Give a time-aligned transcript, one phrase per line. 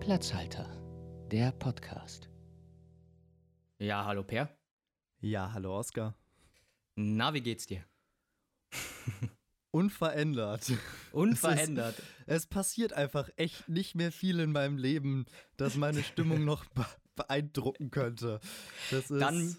[0.00, 0.66] Platzhalter,
[1.30, 2.30] der Podcast.
[3.78, 4.48] Ja, hallo Per.
[5.20, 6.14] Ja, hallo Oskar.
[6.96, 7.84] Na, wie geht's dir?
[9.70, 10.72] Unverändert.
[11.12, 11.98] Unverändert.
[11.98, 15.26] Es, ist, es, passiert einfach echt nicht mehr viel in meinem Leben,
[15.58, 16.64] das meine Stimmung noch
[17.14, 18.40] beeindrucken könnte.
[18.90, 19.54] Das ist, dann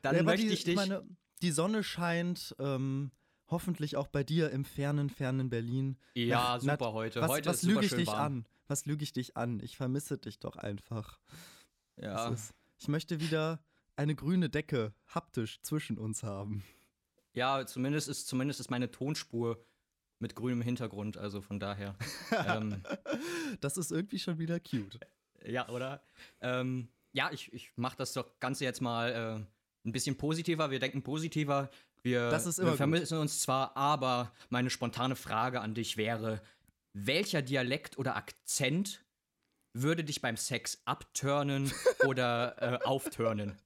[0.00, 0.74] dann ja, möchte die, ich dich.
[0.74, 1.02] Meine,
[1.42, 3.12] die Sonne scheint, ähm,
[3.48, 5.98] hoffentlich auch bei dir im fernen, fernen Berlin.
[6.14, 7.20] Ja, na, super na, heute.
[7.20, 8.20] Was, heute was lüge ich dich warm.
[8.20, 8.46] an?
[8.72, 9.60] Was lüge ich dich an?
[9.60, 11.20] Ich vermisse dich doch einfach.
[12.00, 12.30] Ja.
[12.30, 13.62] Ist, ich möchte wieder
[13.96, 16.64] eine grüne Decke haptisch zwischen uns haben.
[17.34, 19.62] Ja, zumindest ist, zumindest ist meine Tonspur
[20.20, 21.96] mit grünem Hintergrund, also von daher.
[22.46, 22.82] ähm,
[23.60, 24.98] das ist irgendwie schon wieder cute.
[25.44, 26.02] Ja, oder?
[26.40, 30.70] Ähm, ja, ich, ich mache das doch Ganze jetzt mal äh, ein bisschen positiver.
[30.70, 31.68] Wir denken positiver.
[32.02, 36.40] Wir, wir vermissen uns zwar, aber meine spontane Frage an dich wäre:
[36.92, 39.04] Welcher Dialekt oder Akzent
[39.72, 41.72] würde dich beim Sex abturnen
[42.06, 43.56] oder äh, aufturnen?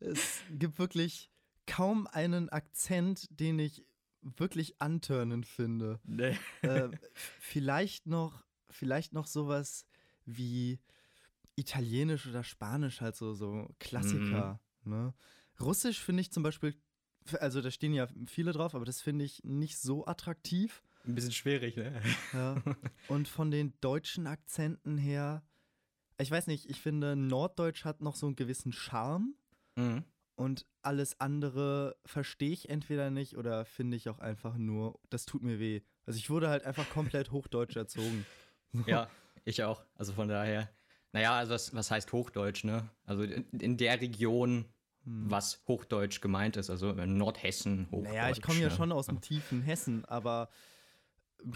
[0.00, 1.30] Es gibt wirklich
[1.66, 3.84] kaum einen Akzent, den ich
[4.22, 6.00] wirklich antörnend finde.
[6.04, 6.38] Nee.
[6.62, 9.86] Äh, vielleicht noch, vielleicht noch sowas
[10.24, 10.80] wie
[11.56, 14.60] Italienisch oder Spanisch, halt so, so Klassiker.
[14.84, 14.92] Mhm.
[14.92, 15.14] Ne?
[15.60, 16.74] Russisch finde ich zum Beispiel,
[17.40, 20.82] also da stehen ja viele drauf, aber das finde ich nicht so attraktiv.
[21.06, 22.00] Ein bisschen schwierig, ne?
[22.32, 22.62] Ja.
[23.08, 25.42] Und von den deutschen Akzenten her,
[26.18, 29.34] ich weiß nicht, ich finde, Norddeutsch hat noch so einen gewissen Charme.
[29.76, 30.04] Mhm.
[30.36, 35.42] Und alles andere verstehe ich entweder nicht oder finde ich auch einfach nur, das tut
[35.42, 35.82] mir weh.
[36.06, 38.26] Also ich wurde halt einfach komplett Hochdeutsch erzogen.
[38.88, 39.08] Ja,
[39.44, 39.84] ich auch.
[39.94, 40.68] Also von daher.
[41.12, 42.90] Naja, also was, was heißt Hochdeutsch, ne?
[43.04, 44.64] Also in, in der Region,
[45.04, 45.30] hm.
[45.30, 48.12] was Hochdeutsch gemeint ist, also Nordhessen, Hochdeutsch.
[48.12, 48.74] Naja, ich komme ja ne?
[48.74, 50.48] schon aus dem tiefen Hessen, aber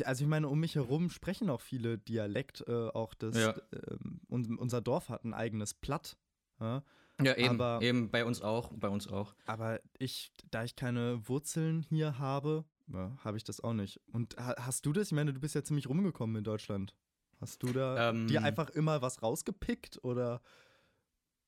[0.04, 3.50] also ich meine, um mich herum sprechen auch viele Dialekt, äh, auch das, ja.
[3.50, 3.96] äh,
[4.28, 6.16] unser Dorf hat ein eigenes Platt.
[6.60, 6.82] Ja?
[7.20, 9.34] Ja, eben, aber, eben bei uns auch, bei uns auch.
[9.46, 14.00] Aber ich, da ich keine Wurzeln hier habe, ja, habe ich das auch nicht.
[14.12, 15.08] Und hast du das?
[15.08, 16.94] Ich meine, du bist ja ziemlich rumgekommen in Deutschland.
[17.40, 20.40] Hast du da ähm, dir einfach immer was rausgepickt oder?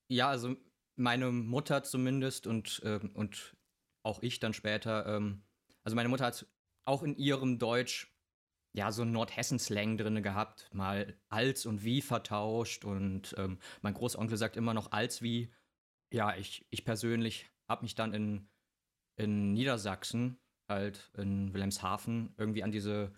[0.07, 0.55] Ja, also
[0.95, 3.55] meine Mutter zumindest und, ähm, und
[4.03, 5.05] auch ich dann später.
[5.05, 5.43] Ähm,
[5.83, 6.45] also meine Mutter hat
[6.85, 8.10] auch in ihrem Deutsch
[8.73, 14.55] ja, so Nordhessen-Slang drin gehabt, mal als und wie vertauscht und ähm, mein Großonkel sagt
[14.57, 15.51] immer noch als wie.
[16.13, 18.49] Ja, ich, ich persönlich habe mich dann in,
[19.15, 20.37] in Niedersachsen,
[20.67, 23.13] halt in Wilhelmshaven, irgendwie an diese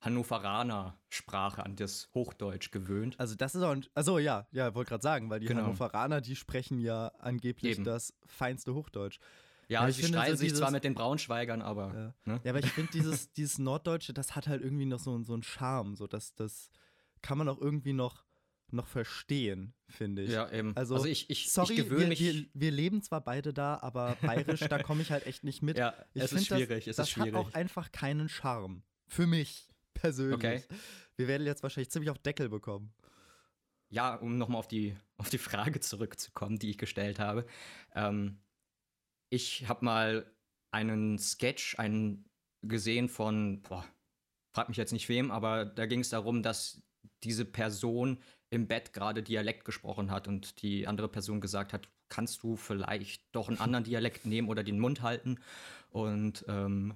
[0.00, 3.18] Hannoveraner Sprache, an das Hochdeutsch gewöhnt.
[3.20, 5.62] Also das ist auch, ein, also ja, ja, wollte gerade sagen, weil die genau.
[5.62, 7.84] Hannoveraner, die sprechen ja angeblich Eben.
[7.84, 9.20] das feinste Hochdeutsch.
[9.72, 12.14] Ja, ja sie streiten so sich zwar mit den Braunschweigern, aber.
[12.26, 12.40] Ja, ne?
[12.44, 15.42] ja aber ich finde, dieses, dieses Norddeutsche, das hat halt irgendwie noch so, so einen
[15.42, 15.96] Charme.
[15.96, 16.70] So, dass, das
[17.22, 18.24] kann man auch irgendwie noch,
[18.70, 20.32] noch verstehen, finde ich.
[20.32, 20.76] Ja, eben.
[20.76, 22.20] Also, also ich, ich, sorry, ich mich.
[22.20, 25.78] Wir, wir, leben zwar beide da, aber bayerisch, da komme ich halt echt nicht mit.
[25.78, 26.84] Ja, ich es ist schwierig.
[26.84, 27.34] Das, es das ist schwierig.
[27.34, 28.82] hat auch einfach keinen Charme.
[29.06, 30.34] Für mich persönlich.
[30.34, 30.62] Okay.
[31.16, 32.92] Wir werden jetzt wahrscheinlich ziemlich auf Deckel bekommen.
[33.92, 37.44] Ja, um nochmal auf die, auf die Frage zurückzukommen, die ich gestellt habe.
[37.94, 38.38] Ähm,
[39.32, 40.26] ich habe mal
[40.72, 42.26] einen Sketch, einen
[42.60, 43.84] gesehen von, boah,
[44.54, 46.82] frag mich jetzt nicht wem, aber da ging es darum, dass
[47.22, 48.18] diese Person
[48.50, 53.24] im Bett gerade Dialekt gesprochen hat und die andere Person gesagt hat, kannst du vielleicht
[53.32, 55.38] doch einen anderen Dialekt nehmen oder den Mund halten?
[55.88, 56.94] Und ähm,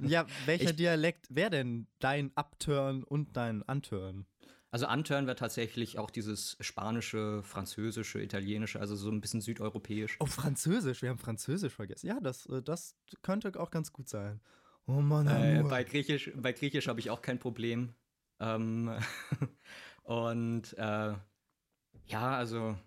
[0.00, 4.26] ja, welcher ich, Dialekt wäre denn dein Upturn und dein Unturn?
[4.72, 10.16] Also Unturn wäre tatsächlich auch dieses spanische, französische, italienische, also so ein bisschen südeuropäisch.
[10.20, 12.06] Oh, Französisch, wir haben Französisch vergessen.
[12.06, 14.40] Ja, das, äh, das könnte auch ganz gut sein.
[14.86, 15.26] Oh Mann.
[15.26, 17.94] Äh, bei Griechisch, bei Griechisch habe ich auch kein Problem.
[18.38, 18.96] Ähm,
[20.04, 21.14] und äh,
[22.06, 22.78] ja, also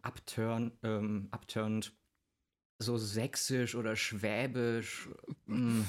[0.00, 1.92] Upturn, ähm, Upturned,
[2.78, 5.10] so sächsisch oder schwäbisch.
[5.44, 5.86] Mh, hm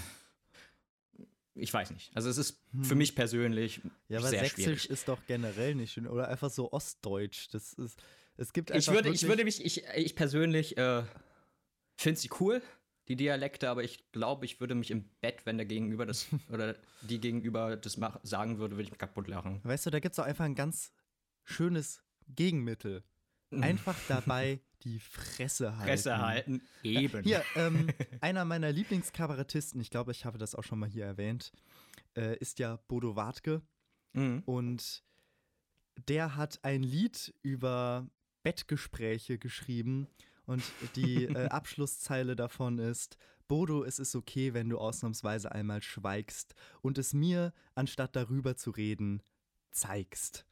[1.60, 2.12] ich weiß nicht.
[2.16, 2.84] Also es ist hm.
[2.84, 4.90] für mich persönlich ja, aber sehr Sächsisch schwierig.
[4.90, 7.48] ist doch generell nicht schön oder einfach so Ostdeutsch.
[7.52, 8.02] Das ist
[8.38, 11.04] es gibt einfach ich würde ich würde mich ich, ich persönlich äh,
[11.98, 12.62] finde sie cool
[13.10, 16.76] die Dialekte, aber ich glaube, ich würde mich im Bett, wenn der Gegenüber das oder
[17.02, 19.60] die Gegenüber das mach, sagen würde, würde ich mich kaputt lachen.
[19.64, 20.94] Weißt du, da gibt es auch einfach ein ganz
[21.44, 23.04] schönes Gegenmittel.
[23.52, 25.88] Einfach dabei die Fresse halten.
[25.88, 27.24] Fresse halten, eben.
[27.24, 27.88] Hier, ähm,
[28.22, 31.52] einer meiner Lieblingskabarettisten, ich glaube, ich habe das auch schon mal hier erwähnt,
[32.16, 33.62] äh, ist ja Bodo Wartke.
[34.14, 34.44] Mhm.
[34.46, 35.04] Und
[36.08, 38.10] der hat ein Lied über
[38.44, 40.08] Bettgespräche geschrieben.
[40.46, 40.64] Und
[40.96, 43.18] die äh, Abschlusszeile davon ist:
[43.48, 48.72] Bodo, es ist okay, wenn du ausnahmsweise einmal schweigst und es mir, anstatt darüber zu
[48.72, 49.22] reden,
[49.72, 50.46] zeigst.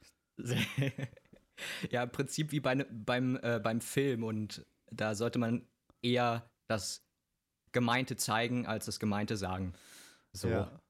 [1.91, 5.67] ja, im Prinzip wie bei, ne, beim, äh, beim Film und da sollte man
[6.01, 7.03] eher das
[7.71, 9.73] Gemeinte zeigen, als das Gemeinte sagen.
[10.33, 10.49] So.
[10.49, 10.81] Ja.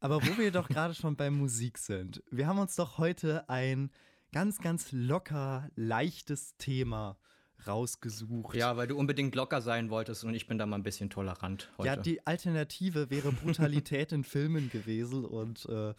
[0.00, 3.90] Aber wo wir doch gerade schon bei Musik sind, wir haben uns doch heute ein
[4.32, 7.18] ganz, ganz locker, leichtes Thema
[7.66, 8.56] rausgesucht.
[8.56, 11.70] Ja, weil du unbedingt locker sein wolltest und ich bin da mal ein bisschen tolerant
[11.78, 11.86] heute.
[11.86, 15.94] Ja, die Alternative wäre Brutalität in Filmen gewesen und äh,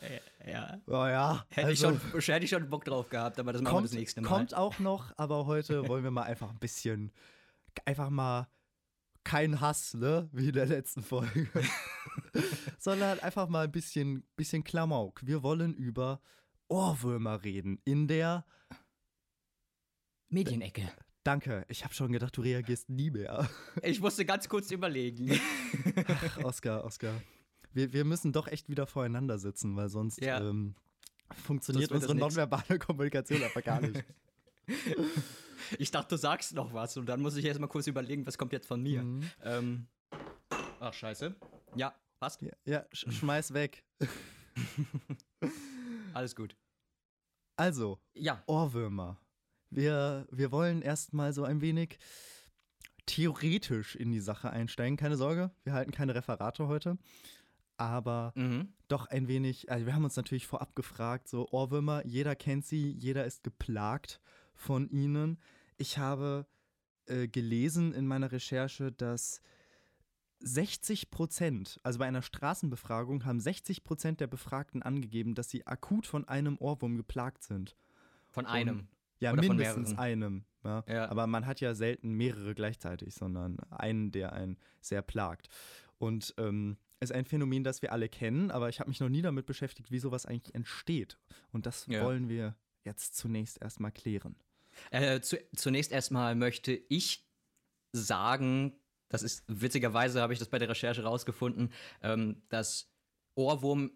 [0.50, 0.80] ja.
[0.88, 3.74] Oh ja, hätte, also, ich schon, hätte ich schon Bock drauf gehabt, aber das machen
[3.74, 4.28] kommt, wir das nächste Mal.
[4.28, 7.12] Kommt auch noch, aber heute wollen wir mal einfach ein bisschen,
[7.86, 8.48] einfach mal
[9.24, 11.48] kein Hass, ne, wie in der letzten Folge,
[12.80, 15.26] sondern einfach mal ein bisschen, bisschen Klamauk.
[15.26, 16.22] Wir wollen über
[16.68, 18.46] Ohrwürmer reden in der
[20.30, 20.90] Medienecke.
[21.24, 23.48] Danke, ich habe schon gedacht, du reagierst nie mehr.
[23.84, 25.40] Ich musste ganz kurz überlegen.
[26.08, 27.14] Ach, Oscar, Oscar.
[27.74, 30.42] Wir, wir müssen doch echt wieder voreinander sitzen, weil sonst Ja.
[30.42, 30.76] ähm,
[31.44, 34.04] funktioniert unsere nonverbale Kommunikation einfach gar nicht.
[35.78, 38.38] Ich dachte, du sagst noch was und dann muss ich erst mal kurz überlegen, was
[38.38, 39.04] kommt jetzt von mir.
[39.04, 39.24] Mhm.
[39.44, 39.88] Ähm,
[40.80, 41.36] ach, scheiße.
[41.76, 42.42] Ja, passt.
[42.42, 43.84] Ja, ja sch schmeiß weg.
[46.14, 46.56] Alles gut.
[47.58, 49.18] Also, Ja, Ohrwürmer.
[49.72, 51.98] Wir, wir wollen erstmal so ein wenig
[53.06, 54.98] theoretisch in die Sache einsteigen.
[54.98, 56.98] Keine Sorge, wir halten keine Referate heute.
[57.78, 58.74] Aber mhm.
[58.88, 62.92] doch ein wenig, also wir haben uns natürlich vorab gefragt, so Ohrwürmer, jeder kennt sie,
[62.92, 64.22] jeder ist geplagt
[64.54, 65.40] von ihnen.
[65.78, 66.46] Ich habe
[67.08, 69.42] äh, gelesen in meiner Recherche, dass
[70.42, 76.06] 60 Prozent, also bei einer Straßenbefragung haben 60 Prozent der Befragten angegeben, dass sie akut
[76.06, 77.76] von einem Ohrwurm geplagt sind.
[78.30, 78.88] von einem.
[79.22, 80.44] Ja, Oder mindestens einem.
[80.64, 80.84] Ja.
[80.88, 81.10] Ja.
[81.10, 85.48] Aber man hat ja selten mehrere gleichzeitig, sondern einen, der einen sehr plagt.
[85.98, 89.22] Und ähm, ist ein Phänomen, das wir alle kennen, aber ich habe mich noch nie
[89.22, 91.18] damit beschäftigt, wie sowas eigentlich entsteht.
[91.52, 92.04] Und das Ja.
[92.04, 94.36] wollen wir jetzt zunächst erstmal klären.
[94.90, 97.28] Äh, zu, zunächst erstmal möchte ich
[97.92, 98.74] sagen,
[99.10, 101.72] das ist witzigerweise habe ich das bei der Recherche rausgefunden,
[102.02, 102.92] ähm, dass
[103.36, 103.92] Ohrwurm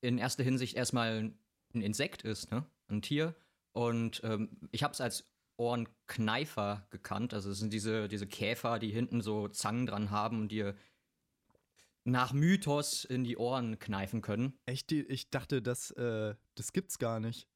[0.00, 1.32] in erster Hinsicht erstmal
[1.74, 2.64] ein Insekt ist, ne?
[2.88, 3.34] ein Tier.
[3.72, 5.24] Und ähm, ich habe es als
[5.56, 7.34] Ohrenkneifer gekannt.
[7.34, 10.74] Also es sind diese, diese Käfer, die hinten so Zangen dran haben und dir
[12.04, 14.58] nach Mythos in die Ohren kneifen können.
[14.66, 17.48] Echt, ich dachte, das, äh, das gibt's gar nicht.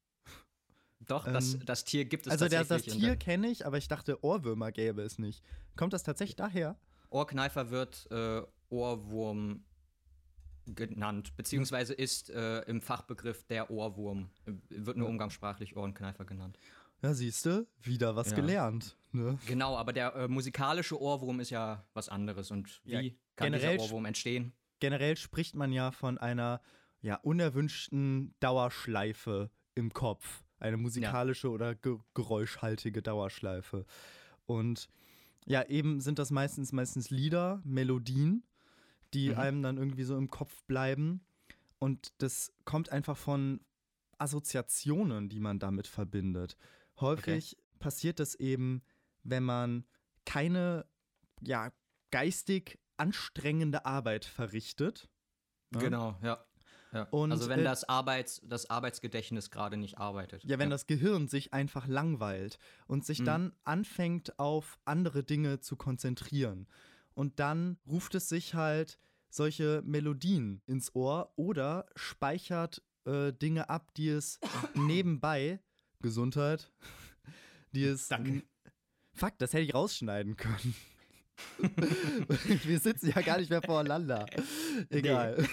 [0.99, 2.95] Doch, das, Ähm, das Tier gibt es Also das, das tatsächlich.
[2.95, 5.43] und Tier der kenne ich, aber ich dachte, Ohrwürmer gäbe es nicht.
[5.75, 6.77] Kommt das tatsächlich daher?
[7.09, 9.65] Ohrkneifer wird äh, Ohrwurm
[10.65, 16.57] genannt, beziehungsweise ist äh, im Fachbegriff der Ohrwurm, äh, wird nur umgangssprachlich Ohrenkneifer genannt.
[17.01, 18.35] Ja, siehst du, wieder was Ja.
[18.37, 18.97] gelernt.
[19.11, 19.37] Ne?
[19.45, 22.49] Genau, aber der äh, musikalische Ohrwurm ist ja was anderes.
[22.49, 23.01] Und wie Ja,
[23.35, 24.53] kann generell dieser Ohrwurm entstehen?
[24.79, 26.61] generell spricht man ja von einer
[27.01, 30.43] ja, unerwünschten Dauerschleife im Kopf.
[30.59, 33.85] Eine musikalische oder ge geräuschhaltige Dauerschleife.
[34.45, 34.87] Und
[35.45, 38.43] ja, eben sind das meistens meistens Lieder, Melodien,
[39.13, 39.37] die Mhm.
[39.37, 41.25] einem dann irgendwie so im Kopf bleiben.
[41.79, 43.59] Und das kommt einfach von
[44.17, 46.55] Assoziationen, die man damit verbindet.
[46.99, 48.81] Häufig passiert das eben,
[49.23, 49.85] wenn man
[50.25, 50.85] keine
[51.41, 51.71] ja,
[52.11, 55.09] geistig anstrengende Arbeit verrichtet.
[55.73, 55.79] Ja?
[55.81, 56.45] Genau, ja.
[56.93, 57.03] ja.
[57.09, 60.43] Und, also wenn äh, das, Arbeits-, das Arbeitsgedächtnis gerade nicht arbeitet.
[60.45, 63.25] Ja, wenn das Gehirn sich einfach langweilt und sich Mhm.
[63.25, 66.67] dann anfängt, auf andere Dinge zu konzentrieren.
[67.15, 73.93] Und dann ruft es sich halt solche Melodien ins Ohr oder speichert äh, Dinge ab,
[73.95, 74.39] die es
[74.75, 75.59] nebenbei,
[76.01, 76.71] Gesundheit,
[77.73, 78.07] die es.
[78.07, 78.43] Danke.
[79.13, 80.75] Fuck, das hätte ich rausschneiden können.
[82.63, 84.25] Wir sitzen ja gar nicht mehr voreinander.
[84.89, 85.47] Egal.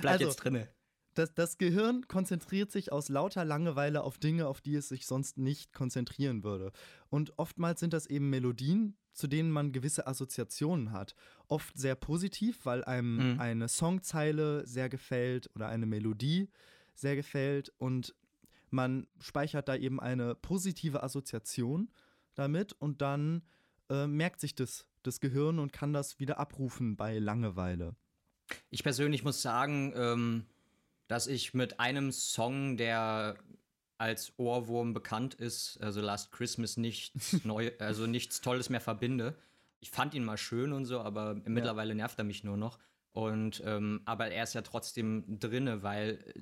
[0.00, 0.68] Bleibt Also- jetzt drinne.
[1.14, 5.38] Das, das Gehirn konzentriert sich aus lauter Langeweile auf Dinge, auf die es sich sonst
[5.38, 6.72] nicht konzentrieren würde.
[7.08, 11.14] Und oftmals sind das eben Melodien, zu denen man gewisse Assoziationen hat.
[11.46, 13.40] Oft sehr positiv, weil einem Mhm.
[13.40, 16.50] eine Songzeile sehr gefällt oder eine Melodie
[16.94, 17.72] sehr gefällt.
[17.78, 18.14] Und
[18.70, 21.90] man speichert da eben eine positive Assoziation
[22.34, 23.42] damit und dann
[23.88, 27.94] äh, merkt sich das, das Gehirn und kann das wieder abrufen bei Langeweile.
[28.70, 30.46] Ich persönlich muss sagen, ähm,
[31.06, 33.38] dass ich mit einem Song, der
[33.98, 39.36] als Ohrwurm bekannt ist, also Last Christmas, nichts neu, also nichts Tolles mehr verbinde.
[39.80, 42.78] Ich fand ihn mal schön und so, aber mittlerweile nervt er mich nur noch.
[43.12, 46.40] Und ähm, aber er ist ja trotzdem drinne, weil äh,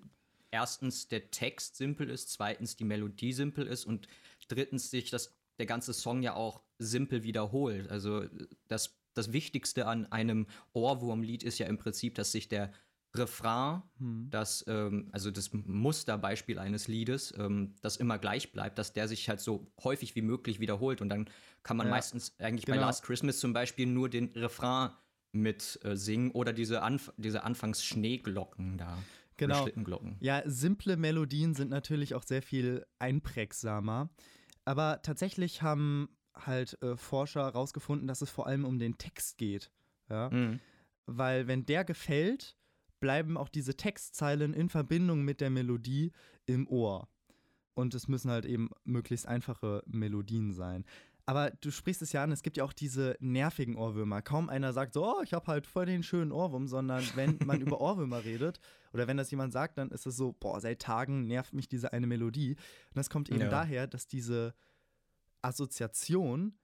[0.51, 4.09] erstens der Text simpel ist, zweitens die Melodie simpel ist und
[4.49, 7.91] drittens sich das der ganze Song ja auch simpel wiederholt.
[7.91, 8.29] Also äh,
[8.69, 12.73] das, das Wichtigste an einem Ohrwurmlied ist ja im Prinzip, dass sich der
[13.15, 14.29] Refrain, Hm.
[14.31, 19.29] das, ähm, also das Musterbeispiel eines Liedes, ähm, das immer gleich bleibt, dass der sich
[19.29, 21.01] halt so häufig wie möglich wiederholt.
[21.01, 21.29] Und dann
[21.63, 22.87] kann man Ja, meistens eigentlich bei genau.
[22.87, 24.91] Last Christmas zum Beispiel nur den Refrain
[25.33, 28.99] mit äh, singen oder diese, Anf diese Anfangs-Schneeglocken da.
[29.37, 29.67] Genau.
[30.21, 34.11] Ja, simple Melodien sind natürlich auch sehr viel einprägsamer.
[34.65, 39.71] Aber tatsächlich haben halt äh, Forscher herausgefunden, dass es vor allem um den Text geht.
[40.09, 40.31] Ja?
[40.31, 40.61] Mhm.
[41.07, 42.57] Weil wenn der gefällt,
[43.03, 46.13] bleiben auch diese Textzeilen in Verbindung mit der Melodie
[46.47, 47.09] im Ohr.
[47.75, 50.85] Und es müssen halt eben möglichst einfache Melodien sein.
[51.27, 54.23] Aber du sprichst es ja an, es gibt ja auch diese nervigen Ohrwürmer.
[54.23, 57.61] Kaum einer sagt so, oh, ich habe halt voll den schönen Ohrwurm, sondern wenn man
[57.61, 58.61] über Ohrwürmer redet
[58.93, 61.93] oder wenn das jemand sagt, dann ist es so, boah, seit Tagen nervt mich diese
[61.93, 62.53] eine Melodie.
[62.53, 63.49] Und das kommt eben Ja.
[63.49, 64.55] daher, dass diese
[65.43, 66.55] Assoziation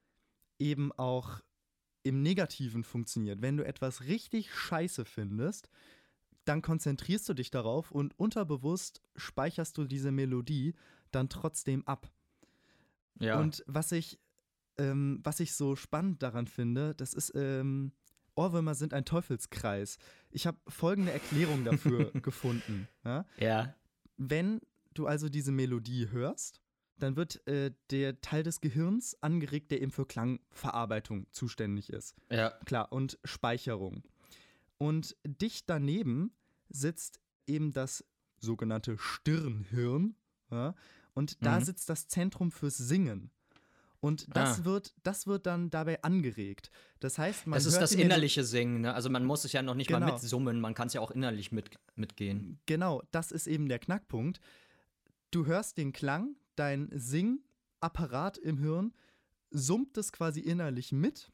[0.58, 1.40] eben auch
[2.04, 3.42] im Negativen funktioniert.
[3.42, 5.68] Wenn du etwas richtig scheiße findest,
[6.48, 10.74] dann konzentrierst du dich darauf und unterbewusst speicherst du diese Melodie
[11.10, 12.10] dann trotzdem ab.
[13.20, 13.38] Ja.
[13.38, 14.18] Und was ich,
[14.78, 17.92] ähm, was ich so spannend daran finde, das ist, ähm,
[18.34, 19.98] Ohrwürmer sind ein Teufelskreis.
[20.30, 22.88] Ich habe folgende Erklärung dafür gefunden.
[23.04, 23.26] Ja?
[23.38, 23.74] ja.
[24.16, 24.60] Wenn
[24.94, 26.62] du also diese Melodie hörst,
[26.98, 32.16] dann wird äh, der Teil des Gehirns angeregt, der eben für Klangverarbeitung zuständig ist.
[32.30, 32.50] Ja.
[32.64, 34.02] Klar, und Speicherung.
[34.78, 36.32] Und dicht daneben
[36.68, 38.04] sitzt eben das
[38.38, 40.14] sogenannte Stirnhirn.
[40.50, 40.74] Ja?
[41.14, 41.64] Und da Mhm.
[41.64, 43.30] sitzt das Zentrum fürs Singen.
[44.00, 44.64] Und das, Ah.
[44.64, 46.70] wird, das wird dann dabei angeregt.
[47.00, 48.94] Das heißt, man Das ist hört das innerliche Singen, ne?
[48.94, 50.12] Also man muss es ja noch nicht mal Genau.
[50.12, 52.60] mitsummen, man kann es ja auch innerlich mit, mitgehen.
[52.66, 54.38] Genau, das ist eben der Knackpunkt.
[55.32, 58.92] Du hörst den Klang, dein Singapparat im Hirn
[59.50, 61.32] summt es quasi innerlich mit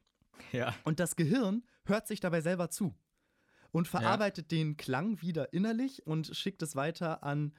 [0.53, 0.75] Ja.
[0.85, 2.95] und das Gehirn hört sich dabei selber zu
[3.75, 7.53] und verarbeitet den Klang wieder innerlich und schickt es weiter an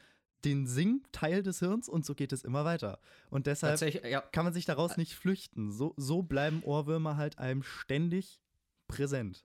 [0.45, 2.99] den Singteil des Hirns und so geht es immer weiter.
[3.29, 4.21] Und deshalb ja.
[4.21, 5.73] kann man sich daraus nicht flüchten.
[5.73, 8.41] So, so bleiben Ohrwürmer halt einem ständig
[8.87, 9.43] präsent.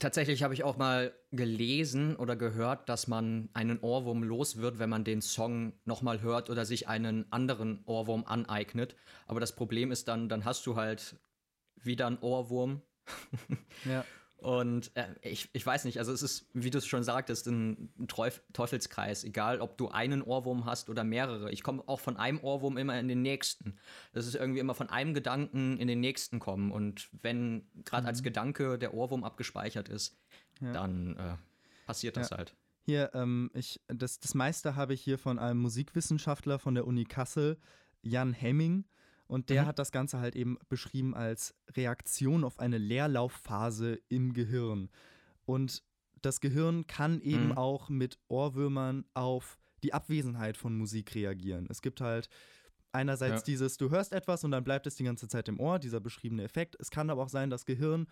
[0.00, 4.90] Tatsächlich habe ich auch mal gelesen oder gehört, dass man einen Ohrwurm los wird, wenn
[4.90, 8.96] man den Song nochmal hört oder sich einen anderen Ohrwurm aneignet.
[9.28, 11.14] Aber das Problem ist dann, dann hast du halt
[11.76, 12.82] wieder einen Ohrwurm.
[13.84, 14.04] Ja.
[14.38, 17.92] Und äh, ich, ich weiß nicht, also es ist, wie du es schon sagtest, ein
[18.06, 19.24] Teuf Teufelskreis.
[19.24, 21.50] Egal, ob du einen Ohrwurm hast oder mehrere.
[21.50, 23.78] Ich komme auch von einem Ohrwurm immer in den nächsten.
[24.12, 26.70] Das ist irgendwie immer von einem Gedanken in den nächsten kommen.
[26.70, 30.16] Und wenn gerade als Gedanke der Ohrwurm abgespeichert ist,
[30.60, 30.72] Ja.
[30.72, 31.34] dann äh,
[31.86, 32.54] passiert das halt.
[32.86, 37.04] Hier, ähm, ich, das, das meiste habe ich hier von einem Musikwissenschaftler von der Uni
[37.04, 37.58] Kassel,
[38.02, 38.84] Jan Hemming.
[39.28, 39.66] Und der Mhm.
[39.68, 44.88] hat das Ganze halt eben beschrieben als Reaktion auf eine Leerlaufphase im Gehirn.
[45.44, 45.84] Und
[46.22, 47.52] das Gehirn kann eben Mhm.
[47.52, 51.66] auch mit Ohrwürmern auf die Abwesenheit von Musik reagieren.
[51.70, 52.28] Es gibt halt
[52.90, 53.44] einerseits Ja.
[53.44, 56.42] dieses, du hörst etwas und dann bleibt es die ganze Zeit im Ohr, dieser beschriebene
[56.42, 56.76] Effekt.
[56.80, 58.08] Es kann aber auch sein, das Gehirn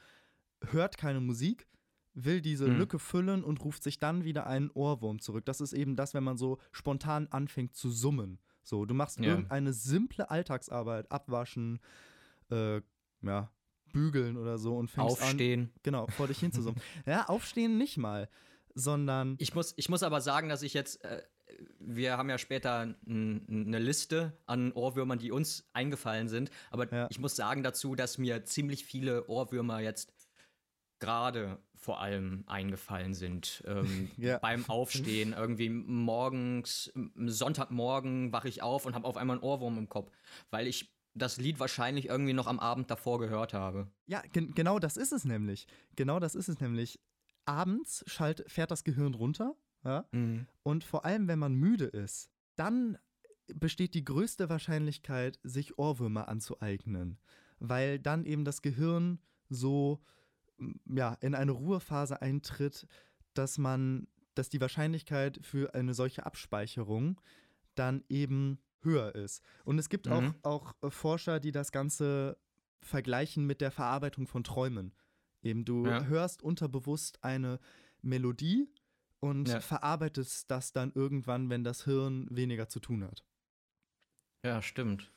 [0.70, 1.66] hört keine Musik,
[2.12, 2.78] will diese Mhm.
[2.78, 5.44] Lücke füllen und ruft sich dann wieder einen Ohrwurm zurück.
[5.46, 8.38] Das ist eben das, wenn man so spontan anfängt zu summen.
[8.66, 9.28] So, du machst Ja.
[9.28, 11.78] irgendeine simple Alltagsarbeit, abwaschen,
[12.50, 12.80] äh,
[13.22, 13.52] ja,
[13.92, 15.72] bügeln oder so und fängst an, Aufstehen.
[15.84, 16.80] genau, vor dich hin zu summen.
[17.06, 18.28] ja, aufstehen nicht mal,
[18.74, 21.22] sondern Ich muss, ich muss aber sagen, dass ich jetzt, äh,
[21.78, 27.06] wir haben ja später eine Liste an Ohrwürmern, die uns eingefallen sind, aber Ja.
[27.08, 30.12] ich muss sagen dazu, dass mir ziemlich viele Ohrwürmer jetzt
[30.98, 33.62] gerade vor allem eingefallen sind.
[33.66, 34.38] Ähm, Ja.
[34.38, 39.88] Beim Aufstehen, irgendwie morgens, Sonntagmorgen wache ich auf und habe auf einmal einen Ohrwurm im
[39.88, 40.10] Kopf,
[40.50, 43.90] weil ich das Lied wahrscheinlich irgendwie noch am Abend davor gehört habe.
[44.06, 45.66] Ja, gen genau das ist es nämlich.
[45.96, 47.00] Genau das ist es nämlich.
[47.46, 50.04] Abends schalt, fährt das Gehirn runter, ja,
[50.64, 52.98] und vor allem, wenn man müde ist, dann
[53.54, 57.18] besteht die größte Wahrscheinlichkeit, sich Ohrwürmer anzueignen,
[57.60, 60.02] weil dann eben das Gehirn so
[60.86, 62.86] ja, in eine Ruhephase eintritt,
[63.34, 67.20] dass man, dass die Wahrscheinlichkeit für eine solche Abspeicherung
[67.74, 69.42] dann eben höher ist.
[69.64, 70.12] Und es gibt Mhm.
[70.12, 72.38] auch, auch äh, Forscher, die das Ganze
[72.80, 74.94] vergleichen mit der Verarbeitung von Träumen.
[75.42, 76.04] Eben du Ja.
[76.04, 77.58] hörst unterbewusst eine
[78.02, 78.68] Melodie
[79.20, 79.60] und Ja.
[79.60, 83.24] verarbeitest das dann irgendwann, wenn das Hirn weniger zu tun hat.
[84.44, 85.12] Ja, stimmt.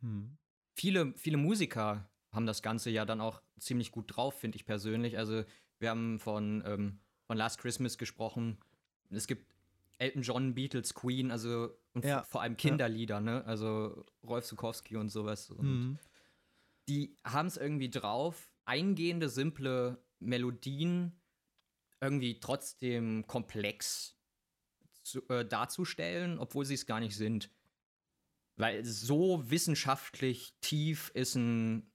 [0.00, 0.36] Hm.
[0.76, 5.18] viele, viele Musiker haben das Ganze ja dann auch ziemlich gut drauf, finde ich persönlich.
[5.18, 5.44] Also
[5.78, 8.58] wir haben von, ähm, von Last Christmas gesprochen.
[9.10, 9.52] Es gibt
[9.98, 13.44] Elton John, Beatles, Queen, also und Ja, vor allem Kinderlieder, ne?
[13.44, 15.50] Also Rolf Zukowski und sowas.
[15.50, 15.98] Und Hm.
[16.88, 21.20] die haben es irgendwie drauf, eingehende, simple Melodien
[22.00, 24.16] irgendwie trotzdem komplex
[25.02, 27.50] zu, äh, darzustellen, obwohl sie es gar nicht sind.
[28.56, 31.90] Weil so wissenschaftlich tief ist ein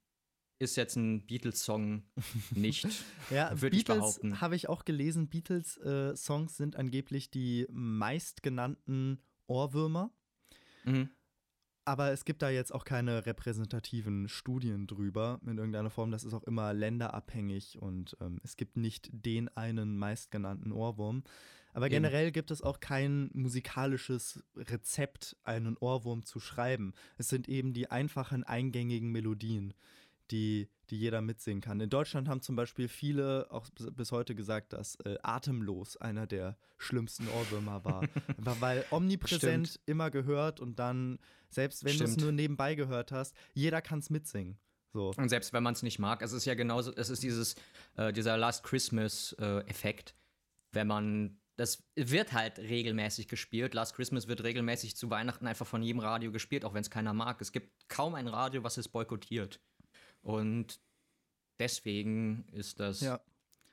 [0.59, 2.03] ist jetzt ein Beatles-Song
[2.51, 2.87] nicht.
[3.29, 4.41] ja, würde ich behaupten.
[4.41, 10.11] Habe ich auch gelesen, Beatles-Songs äh, sind angeblich die meistgenannten Ohrwürmer.
[10.83, 11.09] Mhm.
[11.85, 16.11] Aber es gibt da jetzt auch keine repräsentativen Studien drüber in irgendeiner Form.
[16.11, 21.23] Das ist auch immer länderabhängig und ähm, es gibt nicht den einen meistgenannten Ohrwurm.
[21.73, 26.93] Aber generell gibt es auch kein musikalisches Rezept, einen Ohrwurm zu schreiben.
[27.17, 29.73] Es sind eben die einfachen, eingängigen Melodien
[30.31, 31.79] die, die jeder mitsingen kann.
[31.79, 36.57] In Deutschland haben zum Beispiel viele auch bis heute gesagt, dass äh, Atemlos einer der
[36.77, 38.01] schlimmsten Ohrwürmer war.
[38.37, 39.87] Einfach weil omnipräsent Stimmt.
[39.87, 41.19] immer gehört und dann,
[41.49, 44.57] selbst wenn du es nur nebenbei gehört hast, jeder kann es mitsingen.
[44.91, 45.13] So.
[45.15, 47.55] Und selbst wenn man es nicht mag, es ist ja genauso, es ist dieses,
[47.95, 50.13] äh, dieser Last Christmas-Effekt, äh,
[50.71, 53.73] wenn man das wird halt regelmäßig gespielt.
[53.73, 57.13] Last Christmas wird regelmäßig zu Weihnachten einfach von jedem Radio gespielt, auch wenn es keiner
[57.13, 57.41] mag.
[57.41, 59.59] Es gibt kaum ein Radio, was es boykottiert.
[60.21, 60.79] Und
[61.59, 63.19] deswegen ist das ja.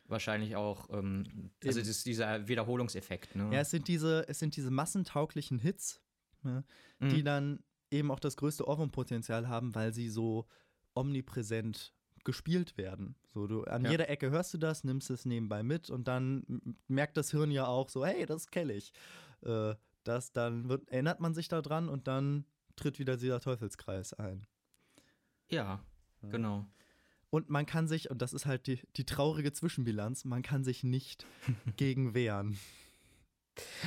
[0.04, 3.34] wahrscheinlich auch, ähm, also das ist dieser Wiederholungseffekt.
[3.34, 3.50] Ne?
[3.52, 6.00] Ja, es sind diese, es sind diese massentauglichen Hits,
[6.42, 6.64] ne,
[6.98, 7.08] mhm.
[7.08, 10.46] die dann eben auch das größte Ohrwurmpotenzial haben, weil sie so
[10.94, 13.14] omnipräsent gespielt werden.
[13.32, 13.92] So, du an ja.
[13.92, 17.66] jeder Ecke hörst du das, nimmst es nebenbei mit und dann merkt das Hirn ja
[17.66, 18.92] auch so, hey, das kenne ich.
[19.42, 24.46] Äh, das, dann wird, erinnert man sich daran und dann tritt wieder dieser Teufelskreis ein.
[25.48, 25.84] Ja,
[26.22, 26.66] Genau.
[27.30, 30.84] Und man kann sich, und das ist halt die, die traurige Zwischenbilanz, man kann sich
[30.84, 31.26] nicht
[31.76, 32.58] gegen wehren.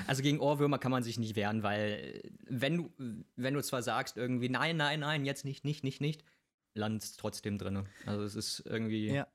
[0.08, 2.94] Also gegen Ohrwürmer kann man sich nicht wehren, weil wenn du,
[3.36, 6.24] wenn du zwar sagst irgendwie, nein, nein, nein, jetzt nicht, nicht, nicht, nicht,
[6.74, 7.86] landest trotzdem drin.
[8.06, 9.12] Also es ist irgendwie.
[9.12, 9.28] Ja.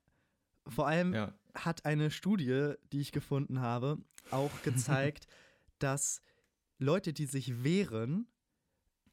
[0.66, 1.32] Vor allem ja.
[1.54, 3.98] hat eine Studie, die ich gefunden habe,
[4.30, 5.28] auch gezeigt,
[5.78, 6.20] dass
[6.78, 8.26] Leute, die sich wehren,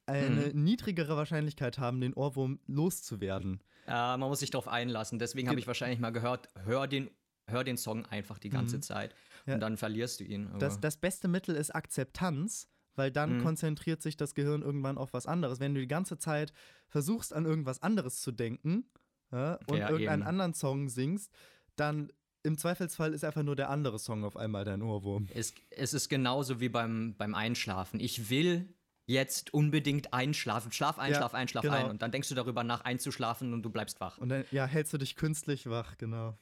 [0.05, 0.63] eine hm.
[0.63, 3.61] niedrigere Wahrscheinlichkeit haben, den Ohrwurm loszuwerden.
[3.87, 5.19] Äh, man muss sich darauf einlassen.
[5.19, 7.09] Deswegen habe ich wahrscheinlich mal gehört, hör den,
[7.47, 8.81] hör den Song einfach die ganze mhm.
[8.81, 9.55] Zeit ja.
[9.55, 10.49] und dann verlierst du ihn.
[10.59, 13.43] Das, das beste Mittel ist Akzeptanz, weil dann mhm.
[13.43, 15.59] konzentriert sich das Gehirn irgendwann auf was anderes.
[15.59, 16.53] Wenn du die ganze Zeit
[16.87, 18.85] versuchst, an irgendwas anderes zu denken
[19.31, 20.29] ja, und ja, irgendeinen eben.
[20.29, 21.31] anderen Song singst,
[21.75, 22.11] dann
[22.43, 25.27] im Zweifelsfall ist einfach nur der andere Song auf einmal dein Ohrwurm.
[25.33, 27.99] Es, es ist genauso wie beim, beim Einschlafen.
[27.99, 28.73] Ich will
[29.05, 30.71] jetzt unbedingt einschlafen.
[30.71, 31.75] Schlaf ein, ja, schlaf ein, schlaf genau.
[31.75, 31.89] ein.
[31.89, 34.17] Und dann denkst du darüber nach, einzuschlafen und du bleibst wach.
[34.17, 36.37] Und dann, ja, hältst du dich künstlich wach, genau.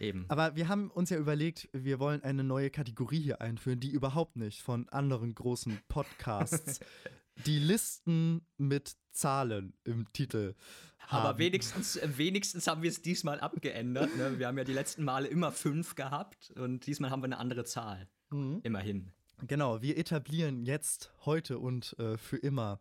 [0.00, 0.24] Eben.
[0.28, 4.36] Aber wir haben uns ja überlegt, wir wollen eine neue Kategorie hier einführen, die überhaupt
[4.36, 6.80] nicht von anderen großen Podcasts
[7.46, 10.54] die Listen mit Zahlen im Titel
[10.98, 11.26] haben.
[11.26, 14.16] Aber wenigstens, wenigstens haben wir es diesmal abgeändert.
[14.16, 14.38] Ne?
[14.38, 17.64] Wir haben ja die letzten Male immer fünf gehabt und diesmal haben wir eine andere
[17.64, 18.08] Zahl.
[18.30, 18.60] Mhm.
[18.62, 19.12] Immerhin.
[19.42, 22.80] Genau, wir etablieren jetzt heute und äh, für immer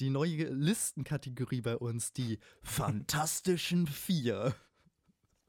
[0.00, 4.54] die neue Listenkategorie bei uns, die Fantastischen Vier.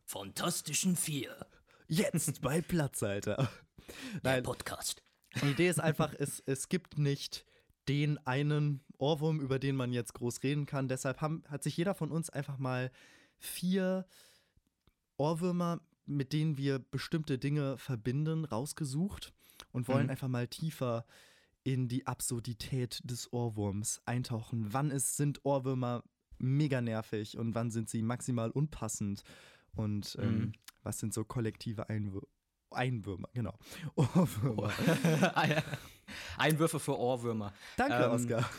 [0.05, 1.45] Fantastischen Vier.
[1.87, 3.49] Jetzt bei Platzhalter.
[4.23, 5.03] Nein, Der Podcast.
[5.41, 7.45] Die Idee ist einfach, es, es gibt nicht
[7.87, 10.87] den einen Ohrwurm, über den man jetzt groß reden kann.
[10.87, 12.91] Deshalb haben, hat sich jeder von uns einfach mal
[13.37, 14.07] vier
[15.17, 19.33] Ohrwürmer, mit denen wir bestimmte Dinge verbinden, rausgesucht
[19.79, 20.09] und wollen mhm.
[20.11, 21.05] einfach mal tiefer
[21.63, 24.67] in die Absurdität des Ohrwurms eintauchen.
[24.73, 26.03] Wann ist, sind Ohrwürmer
[26.37, 29.23] mega nervig und wann sind sie maximal unpassend?
[29.75, 30.51] Und ähm, mhm.
[30.83, 32.23] was sind so kollektive Einwür
[32.71, 33.29] Einwürmer?
[33.33, 33.57] Genau.
[33.95, 34.71] Ohrwürmer.
[36.37, 37.53] Einwürfe für Ohrwürmer.
[37.77, 38.49] Danke, ähm, Oskar.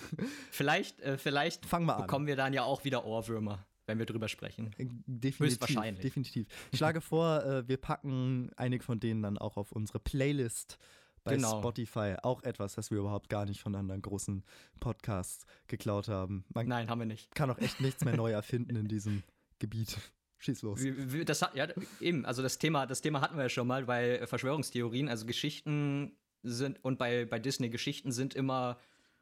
[0.51, 2.29] Vielleicht, äh, vielleicht Fang mal bekommen an.
[2.29, 4.73] wir dann ja auch wieder Ohrwürmer wenn wir drüber sprechen.
[4.79, 5.41] Äh, definitiv.
[5.41, 6.03] Höchstwahrscheinlich.
[6.03, 6.47] Definitiv.
[6.71, 10.79] Ich schlage vor, äh, wir packen einige von denen dann auch auf unsere Playlist
[11.25, 11.59] bei genau.
[11.59, 12.17] Spotify.
[12.23, 14.45] Auch etwas, das wir überhaupt gar nicht von anderen großen
[14.79, 16.45] Podcasts geklaut haben.
[16.53, 17.35] Man Nein, haben wir nicht.
[17.35, 19.23] Kann auch echt nichts mehr neu erfinden in diesem
[19.59, 19.99] Gebiet.
[20.39, 20.81] Schieß los.
[21.27, 21.69] Das hat, ja,
[22.01, 25.09] eben, also das Thema, das Thema hatten wir ja schon mal bei Verschwörungstheorien.
[25.09, 28.79] Also Geschichten sind und bei, bei Disney Geschichten sind immer,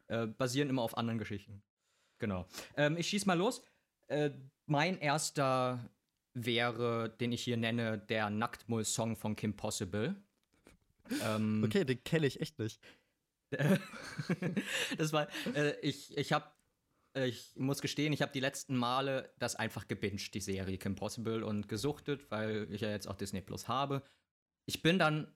[0.06, 1.62] äh, basieren immer auf anderen Geschichten.
[2.18, 2.46] Genau.
[2.76, 3.62] Ähm, ich schieß mal los.
[4.06, 4.30] Äh,
[4.66, 5.90] mein erster
[6.34, 10.14] wäre, den ich hier nenne, der Nacktmull-Song von Kim Possible.
[11.22, 12.80] Ähm, okay, den kenne ich echt nicht.
[14.98, 16.46] das war, äh, ich, ich habe,
[17.14, 21.44] ich muss gestehen, ich habe die letzten Male das einfach gebinged, die Serie Kim Possible
[21.44, 24.02] und gesuchtet, weil ich ja jetzt auch Disney Plus habe.
[24.66, 25.34] Ich bin dann,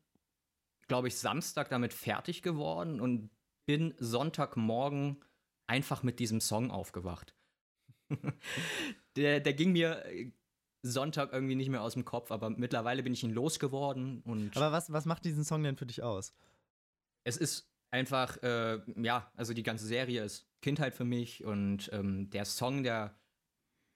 [0.88, 3.30] glaube ich, Samstag damit fertig geworden und
[3.66, 5.24] bin Sonntagmorgen
[5.66, 7.34] einfach mit diesem Song aufgewacht.
[9.16, 10.04] der, der ging mir
[10.82, 14.72] Sonntag irgendwie nicht mehr aus dem Kopf, aber mittlerweile bin ich ihn losgeworden und Aber
[14.72, 16.34] was, was macht diesen Song denn für dich aus?
[17.24, 22.30] es ist einfach, äh, ja, also die ganze Serie ist Kindheit für mich und ähm,
[22.30, 23.16] der Song, der,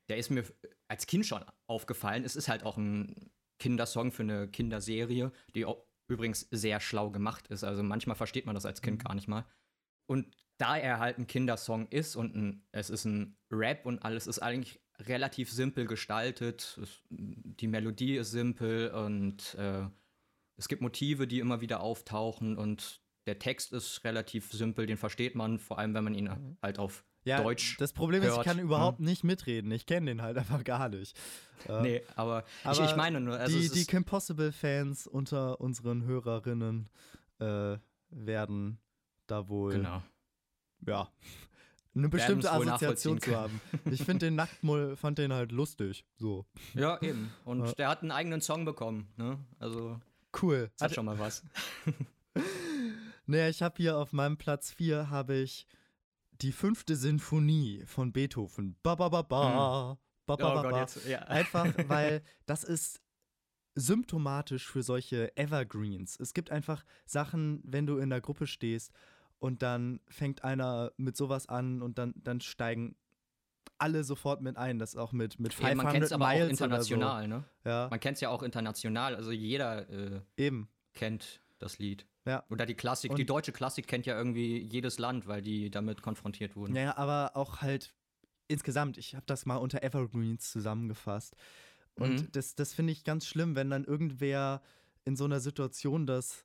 [0.09, 0.44] der ist mir
[0.88, 2.25] als Kind schon aufgefallen.
[2.25, 5.66] Es ist halt auch ein Kindersong für eine Kinderserie, die
[6.09, 7.64] übrigens sehr schlau gemacht ist.
[7.64, 9.05] Also manchmal versteht man das als Kind Mhm.
[9.05, 9.44] gar nicht mal.
[10.09, 14.27] Und da er halt ein Kindersong ist und ein, es ist ein Rap und alles
[14.29, 16.78] ist eigentlich relativ simpel gestaltet.
[16.82, 19.87] Es, die Melodie ist simpel und äh,
[20.56, 25.35] es gibt Motive, die immer wieder auftauchen und der Text ist relativ simpel, den versteht
[25.35, 27.76] man, vor allem wenn man ihn halt auf Ja, Deutsch.
[27.78, 29.70] das Problem ist, ich hört, kann überhaupt nicht mitreden.
[29.72, 31.18] Ich kenne den halt einfach gar nicht.
[31.70, 36.04] Äh, Nee, aber, ich, aber ich meine nur, also die die Kim Possible-Fans unter unseren
[36.04, 36.90] Hörerinnen
[37.38, 37.78] äh,
[38.11, 38.78] werden
[39.26, 40.02] da wohl, genau.
[40.87, 41.11] ja,
[41.96, 43.61] eine bestimmte Assoziation zu haben.
[43.90, 46.04] Ich finde den Nacktmull, fand den halt lustig.
[46.16, 46.44] So.
[46.74, 47.32] Ja, eben.
[47.44, 47.72] Und Ja.
[47.72, 49.38] der hat einen eigenen Song bekommen, ne?
[49.59, 49.98] Also,
[50.42, 50.70] Cool.
[50.76, 51.42] das hat schon mal was.
[53.28, 55.66] Naja, ich habe hier auf meinem Platz 4 habe ich
[56.42, 58.76] die fünfte Sinfonie von Beethoven.
[58.85, 59.98] Ba ba ba ba.
[60.26, 61.20] Ba, ba, Oh ba, Gott, jetzt, ja.
[61.20, 63.00] Einfach, weil das ist
[63.74, 66.18] symptomatisch für solche Evergreens.
[66.20, 68.92] Es gibt einfach Sachen, wenn du in der Gruppe stehst
[69.38, 72.96] und dann fängt einer mit sowas an und dann, dann steigen
[73.79, 74.79] alle sofort mit ein.
[74.79, 77.37] Das auch mit, mit Ja, 500 man kennt es aber auch Miles international, ne?
[77.37, 77.68] Oder so.
[77.68, 80.68] Ja, Man kennt es ja auch international, also jeder äh, eben.
[80.94, 82.07] kennt das Lied.
[82.25, 82.44] Ja.
[82.51, 86.03] Oder die Klassik, Und- die deutsche Klassik kennt ja irgendwie jedes Land, weil die damit
[86.03, 86.72] konfrontiert wurden.
[86.72, 87.94] Naja, aber auch halt
[88.49, 91.37] insgesamt, ich habe das mal unter Evergreens zusammengefasst.
[91.94, 92.29] Und Mhm.
[92.33, 94.61] das, das finde ich ganz schlimm, wenn dann irgendwer
[95.05, 96.44] in so einer Situation, dass,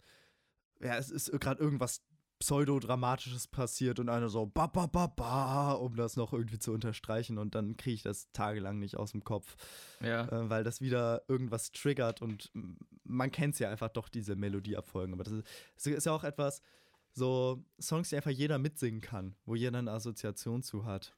[0.79, 2.01] ja, es ist gerade irgendwas
[2.41, 7.37] Pseudodramatisches passiert und einer so ba ba ba ba, um das noch irgendwie zu unterstreichen
[7.37, 9.55] und dann kriege ich das tagelang nicht aus dem Kopf,
[10.01, 10.25] Ja.
[10.27, 12.51] äh, weil das wieder irgendwas triggert und
[13.03, 15.13] man kennt es ja einfach doch, diese Melodieabfolgen.
[15.13, 16.61] Aber das ist, das ist ja auch etwas,
[17.13, 21.15] so Songs, die einfach jeder mitsingen kann, wo jeder eine Assoziation zu hat.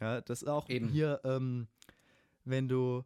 [0.00, 0.88] Ja, das ist auch Eben.
[0.88, 1.68] hier, ähm,
[2.44, 3.04] wenn du,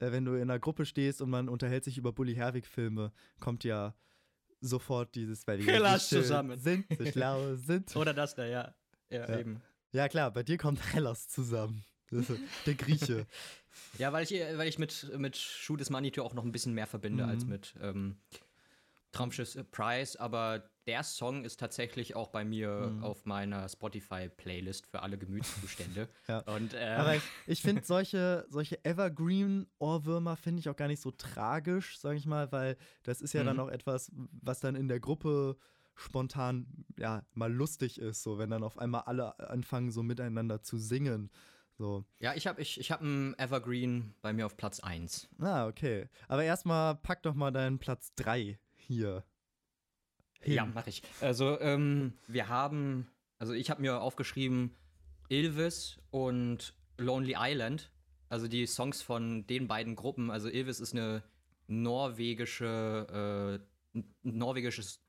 [0.00, 3.62] äh, wenn du in einer Gruppe stehst und man unterhält sich über Bully Herwig-Filme, kommt
[3.62, 3.94] ja
[4.66, 6.58] sofort dieses, weil die Hellas zusammen.
[6.58, 7.94] sind, so schlau sind.
[7.96, 8.74] Oder das da, ja.
[9.10, 9.38] Ja, Ja.
[9.38, 9.60] eben.
[9.92, 11.84] Ja klar, bei dir kommt Hellas zusammen.
[12.66, 13.26] Der Grieche.
[13.98, 16.86] Ja, weil ich, weil ich mit, mit Schuh des Manitou auch noch ein bisschen mehr
[16.86, 17.28] verbinde Mhm.
[17.28, 18.16] als mit ähm,
[19.10, 23.02] Traumschiff Price, aber der Song ist tatsächlich auch bei mir Mhm.
[23.04, 26.08] auf meiner Spotify-Playlist für alle Gemütszustände.
[26.28, 26.38] Ja.
[26.40, 31.10] Und, äh, Aber ich, ich finde solche, solche Evergreen-Ohrwürmer finde ich auch gar nicht so
[31.10, 33.62] tragisch, sage ich mal, weil das ist ja dann Mhm.
[33.62, 34.10] auch etwas,
[34.42, 35.56] was dann in der Gruppe
[35.96, 36.66] spontan
[36.98, 41.30] ja mal lustig ist, so wenn dann auf einmal alle anfangen so miteinander zu singen.
[41.76, 42.04] So.
[42.20, 45.28] ja, ich habe ich, ich hab einen Evergreen bei mir auf Platz 1.
[45.40, 46.08] Ah, okay.
[46.28, 49.24] Aber erstmal pack doch mal deinen Platz 3 hier.
[50.44, 50.54] Hin.
[50.54, 51.02] Ja, mache ich.
[51.20, 54.74] Also, ähm, wir haben, also ich habe mir aufgeschrieben
[55.28, 57.90] Ilvis und Lonely Island,
[58.28, 60.30] also die Songs von den beiden Gruppen.
[60.30, 61.22] Also Ilvis ist eine
[61.66, 63.60] norwegische,
[63.94, 65.00] äh, norwegisches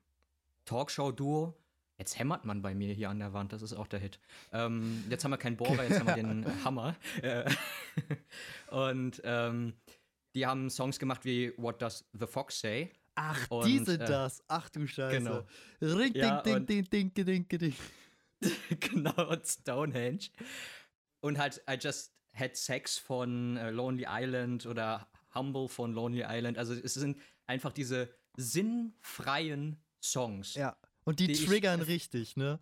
[0.64, 1.54] Talkshow-Duo.
[1.98, 4.20] Jetzt hämmert man bei mir hier an der Wand, das ist auch der Hit.
[4.52, 6.94] Ähm, jetzt haben wir keinen Bohrer, jetzt haben wir den Hammer.
[7.22, 7.50] Äh,
[8.70, 9.72] und ähm,
[10.34, 12.90] die haben Songs gemacht wie What Does the Fox Say?
[13.16, 14.42] Ach, Und, die sind äh, das.
[14.46, 15.18] Ach du Scheiße.
[15.18, 15.44] genau.
[15.80, 17.74] Ring, Ja, ding, und- ding, ding, ding, ding, ding, ding.
[18.80, 20.28] genau, und Stonehenge.
[21.20, 26.58] Und halt I Just Had Sex von äh, Lonely Island oder Humble von Lonely Island.
[26.58, 30.54] Also es sind einfach diese sinnfreien Songs.
[30.54, 30.76] Ja.
[31.04, 32.60] Und die, Die ich- triggern richtig, ne?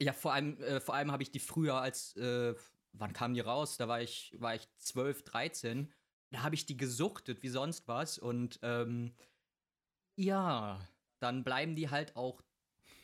[0.00, 2.54] Ja, vor allem, äh, vor allem habe ich die früher als, äh,
[2.92, 3.76] wann kamen die raus?
[3.78, 5.92] Da war ich, war ich 12, 13.
[6.30, 8.18] Da habe ich die gesuchtet wie sonst was.
[8.18, 9.12] Und ähm,
[10.18, 10.80] ja,
[11.20, 12.42] dann bleiben die halt auch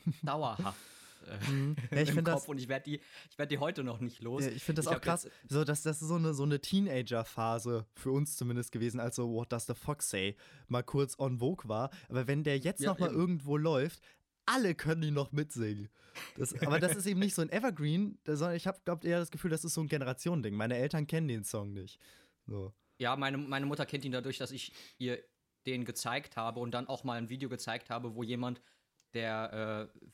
[0.22, 0.78] dauerhaft.
[1.26, 1.74] äh, Mhm.
[1.90, 3.00] Ja, ich im finde Kopf das, und ich werde die,
[3.30, 4.44] ich werd die heute noch nicht los.
[4.44, 5.26] ja, ich find das Ich auch krass.
[5.48, 9.30] So, das, das ist so eine, so eine Teenager-Phase für uns zumindest gewesen, als so
[9.32, 10.36] What Does the Fox Say
[10.68, 11.90] mal kurz on Vogue war.
[12.10, 13.18] Aber wenn der jetzt Ja, noch mal eben.
[13.18, 14.02] irgendwo läuft,
[14.46, 15.88] alle können ihn noch mitsingen.
[16.36, 19.30] Das, aber das ist eben nicht so ein Evergreen, sondern ich habe, glaube eher das
[19.30, 20.54] Gefühl, das ist so ein Generationending.
[20.54, 21.98] Meine Eltern kennen den Song nicht.
[22.46, 22.74] So.
[22.98, 25.24] Ja, meine, meine Mutter kennt ihn dadurch, dass ich ihr
[25.66, 28.60] den gezeigt habe und dann auch mal ein Video gezeigt habe, wo jemand,
[29.14, 30.08] der äh,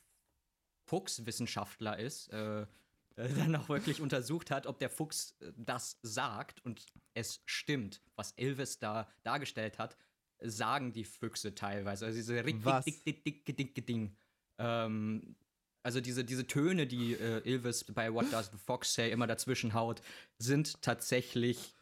[0.85, 2.65] Fuchswissenschaftler ist, äh,
[3.15, 8.31] dann auch wirklich untersucht hat, ob der Fuchs äh, das sagt und es stimmt, was
[8.33, 9.97] Elvis da dargestellt hat,
[10.43, 12.05] sagen die Füchse teilweise.
[12.05, 12.85] Also diese rick, Was?
[12.85, 14.15] dick, dick, dick, dick, dick, dick, Ding.
[14.57, 15.35] Ähm,
[15.83, 19.73] also diese, diese Töne, die äh, Elvis bei What Does the Fox Say immer dazwischen
[19.73, 20.01] haut,
[20.37, 21.73] sind tatsächlich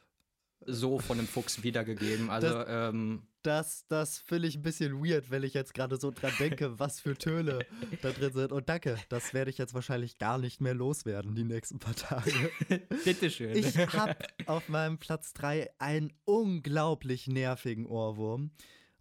[0.65, 2.29] so von einem Fuchs wiedergegeben.
[2.29, 6.11] Also, Das- ähm, Das, das finde ich ein bisschen weird, wenn ich jetzt gerade so
[6.11, 7.59] dran denke, was für Töne
[8.01, 8.51] da drin sind.
[8.51, 12.31] Und danke, das werde ich jetzt wahrscheinlich gar nicht mehr loswerden, die nächsten paar Tage.
[13.05, 13.55] bitteschön.
[13.55, 18.51] Ich habe auf meinem Platz 3 einen unglaublich nervigen Ohrwurm.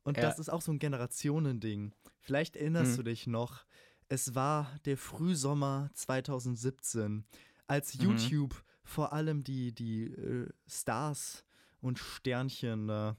[0.05, 0.23] Und Ja.
[0.23, 1.93] das ist auch so ein Generationending.
[2.21, 2.97] Vielleicht erinnerst Mhm.
[2.97, 3.65] du dich noch,
[4.09, 7.25] es war der Frühsommer 2017,
[7.67, 8.05] als Mhm.
[8.05, 11.45] YouTube vor allem die, die äh, Stars
[11.81, 12.89] und Sternchen.
[12.89, 13.15] Äh,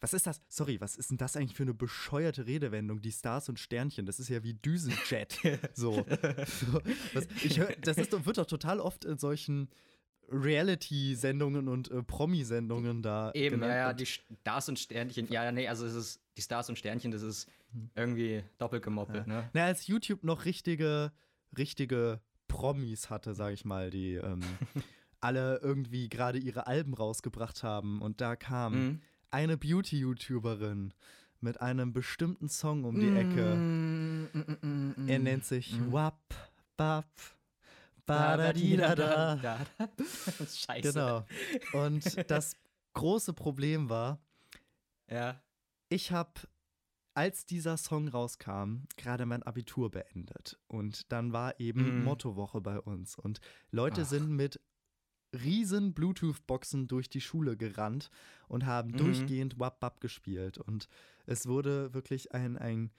[0.00, 0.40] was ist das?
[0.48, 3.00] Sorry, was ist denn das eigentlich für eine bescheuerte Redewendung?
[3.02, 5.38] Die Stars und Sternchen, das ist ja wie Düsenjet.
[5.74, 6.06] so.
[6.46, 6.80] so
[7.12, 9.68] was, ich hör, das ist, wird doch total oft in solchen
[10.30, 13.32] Reality-Sendungen und äh, Promi-Sendungen da.
[13.34, 13.72] Eben, genannt.
[13.72, 15.28] ja, ja, die Stars und Sternchen.
[15.30, 17.48] Ja, ja, nee, also es ist die Stars und Sternchen, das ist
[17.94, 19.48] irgendwie doppelt gemoppelt, ne?
[19.52, 21.12] Na, als YouTube noch richtige,
[21.56, 24.40] richtige Promis hatte, sag ich mal, die ähm,
[25.20, 29.00] alle irgendwie gerade ihre Alben rausgebracht haben und da kam Mhm.
[29.30, 30.92] Eine Beauty-YouTuberin
[31.40, 33.56] mit einem bestimmten Song um die Ecke.
[33.56, 35.08] Mm, mm, mm, mm, mm.
[35.08, 35.92] Er nennt sich Mhm.
[35.92, 36.34] Wap,
[36.76, 37.06] Bap,
[38.06, 39.36] Da, da, Badadidada.
[39.36, 39.88] da, da.
[40.46, 40.92] Scheiße.
[40.92, 41.24] Genau.
[41.72, 42.54] Und das
[42.94, 44.18] große Problem war,
[45.08, 45.40] Ja.
[45.88, 46.32] ich habe,
[47.14, 50.58] als dieser Song rauskam, gerade mein Abitur beendet.
[50.66, 52.04] Und dann war eben Mhm.
[52.04, 53.16] Mottowoche bei uns.
[53.16, 53.40] Und
[53.70, 54.06] Leute Ach.
[54.06, 54.60] sind mit
[55.32, 58.10] riesen Bluetooth-Boxen durch die Schule gerannt
[58.48, 58.96] und haben Mhm.
[58.96, 60.58] durchgehend Wap Bap gespielt.
[60.58, 60.88] Und
[61.26, 62.90] es wurde wirklich ein, ein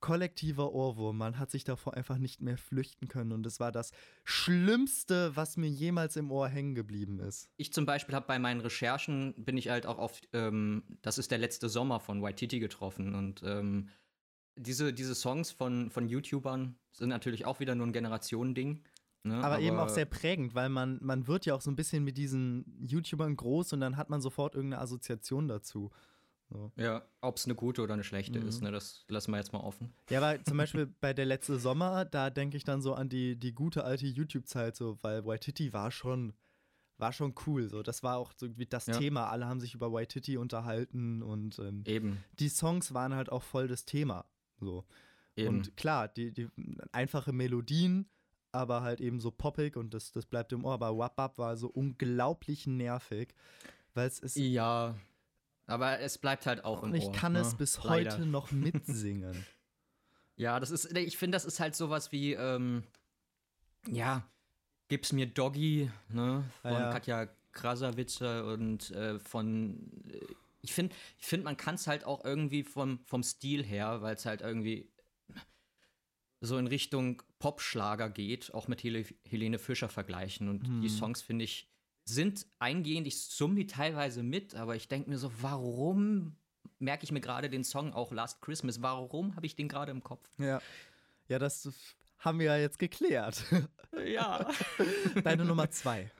[0.00, 1.16] kollektiver Ohrwurm.
[1.16, 3.32] Man hat sich davor einfach nicht mehr flüchten können.
[3.32, 3.92] Und es war das
[4.24, 7.48] Schlimmste, was mir jemals im Ohr hängen geblieben ist.
[7.56, 11.30] Ich zum Beispiel habe bei meinen Recherchen, bin ich halt auch auf, ähm, das ist
[11.30, 13.88] der letzte Sommer von Waititi getroffen und ähm,
[14.58, 18.82] diese, diese Songs von, von YouTubern sind natürlich auch wieder nur ein Generationending.
[19.26, 19.42] Ne?
[19.42, 22.16] Aber, eben auch sehr prägend, weil man, man wird ja auch so ein bisschen mit
[22.16, 25.90] diesen YouTubern groß und dann hat man sofort irgendeine Assoziation dazu.
[26.48, 26.70] So.
[26.76, 28.46] Ja, ob es eine gute oder eine schlechte Mhm.
[28.48, 29.92] ist, ne, das lassen wir jetzt mal offen.
[30.10, 33.36] Ja, aber zum Beispiel bei der letzte Sommer, da denke ich dann so an die,
[33.36, 36.34] die gute alte YouTube-Zeit, so, weil Waititi war schon,
[36.98, 37.68] war schon cool.
[37.68, 37.82] So.
[37.82, 38.96] Das war auch so irgendwie das Ja.
[38.96, 39.28] Thema.
[39.28, 43.66] Alle haben sich über Waititi unterhalten und ähm, Eben, die Songs waren halt auch voll
[43.66, 44.24] das Thema.
[44.60, 44.84] So.
[45.34, 45.48] eben.
[45.48, 46.48] Und klar, die, die
[46.92, 48.08] einfache Melodien,
[48.52, 50.74] aber halt eben so poppig und das, das bleibt im Ohr.
[50.74, 53.34] Aber Wap Bap war so unglaublich nervig,
[53.94, 54.36] weil es ist.
[54.36, 54.94] ja,
[55.66, 57.40] aber es bleibt halt auch im Und ich Ohr, kann ne?
[57.40, 58.12] es bis Leider.
[58.12, 59.44] heute noch mitsingen.
[60.38, 62.82] Ja, das ist, ich finde, das ist halt sowas wie, ähm,
[63.86, 64.22] ja,
[64.88, 66.92] gib's mir Doggy, ne, von Ja, ja.
[66.92, 70.20] Katja Krasavitzer und äh, von, äh,
[70.60, 74.14] ich finde, ich find, man kann es halt auch irgendwie vom, vom Stil her, weil
[74.14, 74.90] es halt irgendwie
[76.42, 80.48] so in Richtung Popschlager geht, auch mit Hele Helene Fischer vergleichen.
[80.48, 80.96] Und die Hm.
[80.96, 81.68] Songs, finde ich,
[82.04, 86.36] sind eingehend, ich summe die teilweise mit, aber ich denke mir so, warum
[86.78, 88.80] merke ich mir gerade den Song auch Last Christmas?
[88.82, 90.28] Warum habe ich den gerade im Kopf?
[90.38, 90.60] ja.
[91.28, 91.68] Ja, das
[92.18, 93.44] haben wir ja jetzt geklärt.
[94.04, 94.46] Ja.
[95.24, 96.10] Deine Nummer zwei.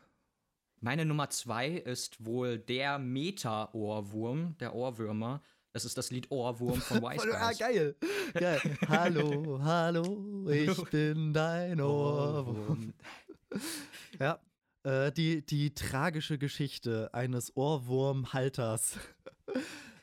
[0.80, 5.42] Meine Nummer zwei ist wohl der Meta-Ohrwurm, der Ohrwürmer.
[5.76, 7.58] Das ist das Lied Ohrwurm von Wise Ah, Guys.
[7.58, 7.96] geil.
[8.32, 8.78] geil.
[8.88, 12.94] hallo, hallo, ich bin dein Ohrwurm.
[14.18, 14.40] Ja,
[14.84, 18.96] äh, die, die tragische Geschichte eines Ohrwurmhalters.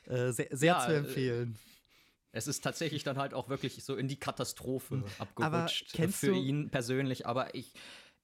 [0.06, 1.58] äh, sehr sehr Ja, zu äh, empfehlen.
[2.30, 5.88] Es ist tatsächlich dann halt auch wirklich so in die Katastrophe abgerutscht.
[5.88, 5.92] Hm.
[5.92, 7.26] kennst für ihn persönlich.
[7.26, 7.72] Aber ich,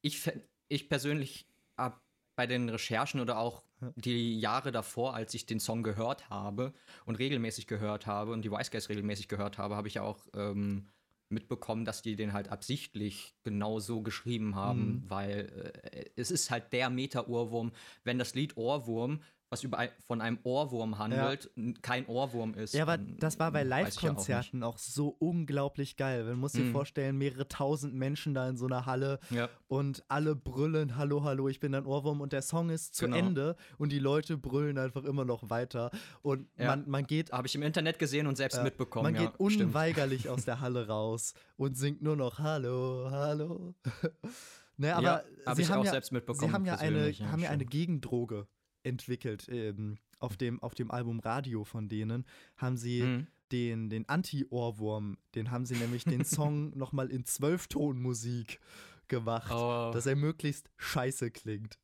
[0.03, 0.23] ich,
[0.69, 2.01] ich persönlich ab
[2.37, 3.65] bei den Recherchen oder auch
[3.97, 6.73] die Jahre davor, als ich den Song gehört habe
[7.07, 10.27] und regelmäßig gehört habe und die Wise Guys regelmäßig gehört habe, habe ich ja auch
[10.35, 10.89] ähm,
[11.29, 15.11] mitbekommen, dass die den halt absichtlich genau so geschrieben haben, Mhm.
[15.11, 17.73] weil äh, es ist halt der Meta-Ohrwurm.
[18.05, 22.73] Wenn das Lied Ohrwurm, was über ein, von einem Ohrwurm handelt, n- kein Ohrwurm ist.
[22.73, 26.25] Ja, aber das war bei ja auch Live-Konzerten auch, so unglaublich geil.
[26.25, 26.71] Man muss sich Mhm.
[26.73, 29.19] vorstellen, mehrere tausend Menschen da in so einer Halle.
[29.31, 29.49] Ja.
[29.67, 33.17] und alle brüllen, hallo, hallo, ich bin dein Ohrwurm und der Song ist zu Genau.
[33.17, 35.91] Ende und die Leute brüllen einfach immer noch weiter
[36.23, 36.69] und Ja.
[36.69, 39.13] man, man geht Habe ich im Internet gesehen und selbst Ja, mitbekommen.
[39.13, 39.69] Man ja, geht stimmt.
[39.71, 43.75] unweigerlich aus der Halle raus und singt nur noch Hallo, Hallo.
[44.77, 46.49] ne, aber ja, habe sie ich haben auch ja, selbst mitbekommen.
[46.49, 47.71] sie haben ja eine, haben ja eine stimmt.
[47.71, 48.47] Gegendroge
[48.83, 49.47] entwickelt.
[49.49, 53.27] Ähm, auf, dem, auf dem Album Radio von denen haben sie Mhm.
[53.53, 58.61] den, den Anti-Ohrwurm, den haben sie nämlich den Song nochmal in Zwölftonmusik
[59.09, 59.91] gemacht, Oh.
[59.93, 61.79] dass er möglichst scheiße klingt.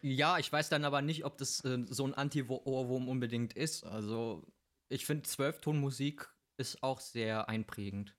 [0.00, 3.82] Ja, ich weiß dann aber nicht, ob das äh, so ein Anti-Ohrwurm unbedingt ist.
[3.84, 4.46] Also,
[4.88, 8.14] ich finde, Zwölftonmusik ist auch sehr einprägend.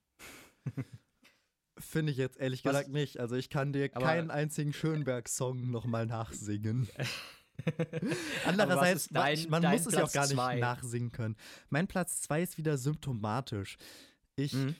[1.77, 3.19] Finde ich jetzt ehrlich Was- gesagt nicht.
[3.19, 6.89] Also ich kann dir Aber- keinen einzigen Schönberg-Song nochmal nachsingen.
[8.45, 10.59] Andererseits, dein- man dein muss es ja auch Platz gar nicht zwei?
[10.59, 11.35] nachsingen können.
[11.69, 13.77] Mein Platz 2 ist wieder symptomatisch.
[14.35, 14.75] Ich Mhm.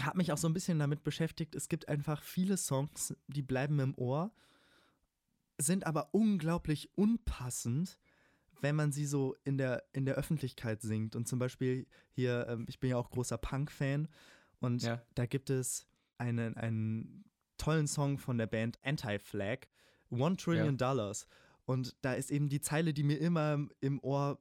[0.00, 1.54] habe mich auch so ein bisschen damit beschäftigt.
[1.54, 4.32] Es gibt einfach viele Songs, die bleiben im Ohr,
[5.58, 7.98] sind aber unglaublich unpassend,
[8.60, 11.16] wenn man sie so in der, in der Öffentlichkeit singt.
[11.16, 14.08] Und zum Beispiel hier, ähm, ich bin ja auch großer Punk-Fan
[14.60, 15.02] und Ja.
[15.14, 15.86] da gibt es
[16.18, 17.24] einen, einen
[17.58, 19.60] tollen Song von der Band Anti-Flag,
[20.10, 21.26] One Trillion Dollars.
[21.66, 24.38] Und da ist eben die Zeile, die mir immer im, Ohr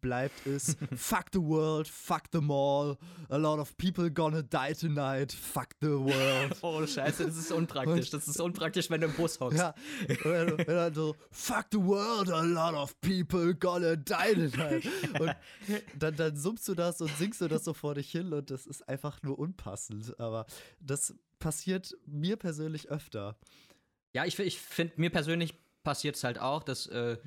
[0.00, 5.32] bleibt, ist Fuck the world, fuck them all, a lot of people gonna die tonight,
[5.32, 6.58] fuck the world.
[6.62, 8.10] Oh, scheiße, das ist unpraktisch.
[8.10, 9.58] Das ist unpraktisch, wenn du im Bus hockst.
[9.58, 9.74] Ja,
[10.24, 14.84] dann, und dann so, fuck the world, a lot of people gonna die tonight.
[15.20, 15.36] Und
[15.98, 18.66] dann, dann summst du das und singst du das so vor dich hin und das
[18.66, 20.18] ist einfach nur unpassend.
[20.18, 20.46] Aber
[20.80, 23.36] das passiert mir persönlich öfter.
[24.12, 25.54] Ja, ich, ich finde, mir persönlich
[25.84, 27.18] passiert es halt auch, dass, äh,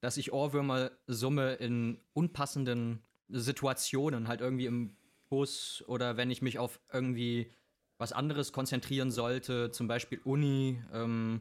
[0.00, 4.96] dass ich Ohrwürmer summe in unpassenden Situationen, halt irgendwie im
[5.28, 7.52] Bus oder wenn ich mich auf irgendwie
[7.98, 11.40] was anderes konzentrieren sollte, zum Beispiel Uni ähm,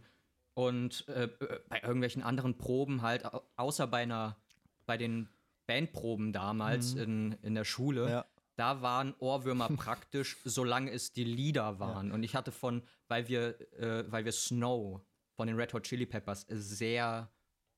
[0.53, 4.37] und äh, äh, bei irgendwelchen anderen Proben halt, au- außer bei einer,
[4.85, 5.29] bei den
[5.67, 8.25] Bandproben damals in, in der Schule, Ja.
[8.55, 12.11] da waren Ohrwürmer praktisch, solange es die Lieder waren.
[12.11, 15.01] Und ich hatte von, weil wir, äh, weil wir Snow
[15.35, 17.31] von den Red Hot Chili Peppers sehr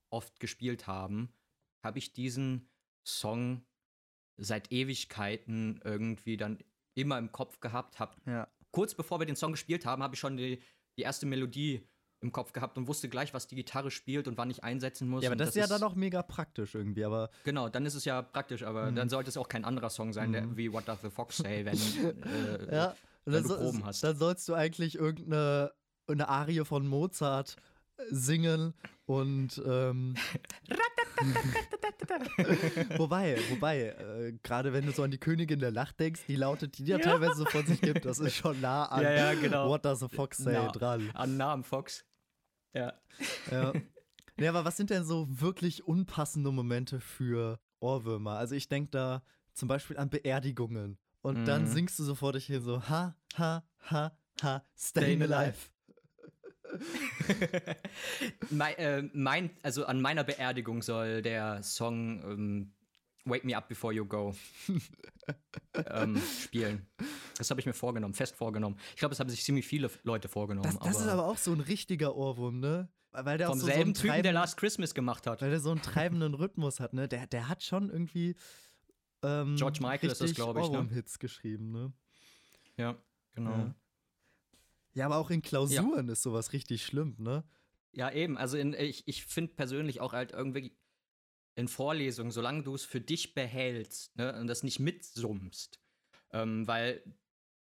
[0.10, 1.34] oft gespielt haben,
[1.84, 2.70] habe ich diesen
[3.06, 3.66] Song
[4.38, 6.60] seit Ewigkeiten irgendwie dann
[6.96, 8.00] immer im Kopf gehabt.
[8.00, 8.48] Hab, Ja.
[8.72, 10.62] kurz bevor wir den Song gespielt haben, habe ich schon die,
[10.98, 11.88] die erste Melodie
[12.20, 15.24] im Kopf gehabt und wusste gleich, was die Gitarre spielt und wann ich einsetzen muss.
[15.24, 17.94] Ja, aber und das, ist ja dann auch mega praktisch irgendwie, aber Genau, dann ist
[17.94, 18.96] es ja praktisch, aber Mhm.
[18.96, 21.64] dann sollte es auch kein anderer Song sein, der, wie What Does the Fox Say,
[21.66, 21.74] wenn,
[22.26, 24.04] äh, ja, wenn du so- Proben hast.
[24.04, 25.72] dann sollst du eigentlich irgendeine
[26.08, 27.56] eine Arie von Mozart
[27.98, 28.74] äh, singen
[29.06, 30.16] und ähm,
[32.98, 36.78] wobei, wobei, äh, gerade wenn du so an die Königin der Nacht denkst, die lautet,
[36.78, 39.70] die dir teilweise so von sich gibt, das ist schon nah an Ja, ja, genau.
[39.70, 41.10] What Does a Fox Say Na, dran.
[41.14, 42.06] An Namen Fox.
[42.74, 42.94] Ja.
[43.50, 43.74] Ja.
[44.38, 48.38] nee, aber was sind denn so wirklich unpassende Momente für Ohrwürmer?
[48.38, 50.98] Also ich denke da zum Beispiel an Beerdigungen.
[51.22, 51.68] Und dann Mhm.
[51.68, 55.58] singst du so vor dich hin so ha, ha, ha, ha, Staying alive.
[58.50, 62.74] Mein, äh, mein, also an meiner Beerdigung soll der Song ähm,
[63.26, 64.36] Wake Me Up Before You Go
[65.74, 66.88] ähm, spielen.
[67.38, 68.78] Das habe ich mir vorgenommen, fest vorgenommen.
[68.92, 70.64] Ich glaube, das haben sich ziemlich viele Leute vorgenommen.
[70.64, 72.90] Das, das ist aber auch so ein richtiger Ohrwurm, ne?
[73.12, 75.42] Weil der vom auch so, so selben Typen, der Last Christmas gemacht hat.
[75.42, 77.08] weil der so einen treibenden Rhythmus hat, ne?
[77.08, 78.36] Der, der hat schon irgendwie
[79.24, 80.70] ähm, George Michael ist das, richtig glaub ich, ne?
[80.70, 81.94] Ohrwurm-Hits geschrieben, ne?
[82.78, 82.96] Ja,
[83.34, 83.52] genau.
[83.52, 83.76] Ja.
[84.98, 87.46] Ja, aber auch in Klausuren ist sowas richtig schlimm, ne?
[87.94, 88.38] Ja, eben.
[88.38, 90.78] Also in, ich, ich finde persönlich auch halt irgendwie
[91.56, 95.82] in Vorlesungen, solange du es für dich behältst ne, und das nicht mitsummst,
[96.32, 97.04] ähm, weil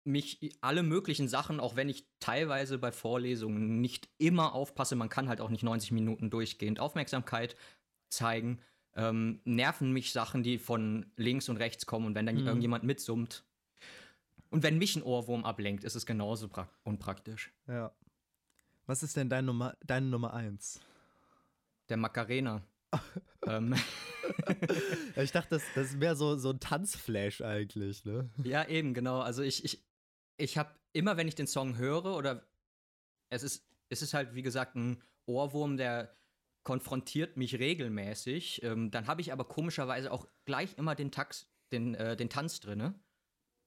[0.04, 5.28] mich alle möglichen Sachen, auch wenn ich teilweise bei Vorlesungen nicht immer aufpasse, man kann
[5.28, 7.56] halt auch nicht 90 Minuten durchgehend Aufmerksamkeit
[8.10, 8.62] zeigen,
[8.94, 12.44] ähm, nerven mich Sachen, die von links und rechts kommen und wenn dann Mhm.
[12.44, 13.45] irgendjemand mitsummt.
[14.56, 17.52] Und wenn mich ein Ohrwurm ablenkt, ist es genauso prak- unpraktisch.
[17.68, 17.94] Ja.
[18.86, 20.80] Was ist denn dein Nummer, deine Nummer eins?
[21.90, 22.62] Der Macarena.
[23.46, 23.74] ähm,
[25.16, 28.30] Ich dachte, das, das ist mehr so, so ein Tanzflash eigentlich, ne?
[28.44, 29.20] Ja, eben, genau.
[29.20, 29.84] Also ich, ich,
[30.38, 32.48] ich habe immer, wenn ich den Song höre, oder
[33.28, 36.16] es ist, es ist halt, wie gesagt, ein Ohrwurm, der
[36.62, 38.62] konfrontiert mich regelmäßig.
[38.62, 42.60] Ähm, dann habe ich aber komischerweise auch gleich immer den, Tax, den, äh, den Tanz
[42.60, 42.94] drinne.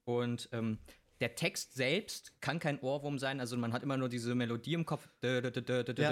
[0.09, 0.79] Und ähm,
[1.21, 4.85] der Text selbst kann kein Ohrwurm sein, also man hat immer nur diese Melodie im
[4.85, 5.07] Kopf.
[5.21, 6.09] Ja.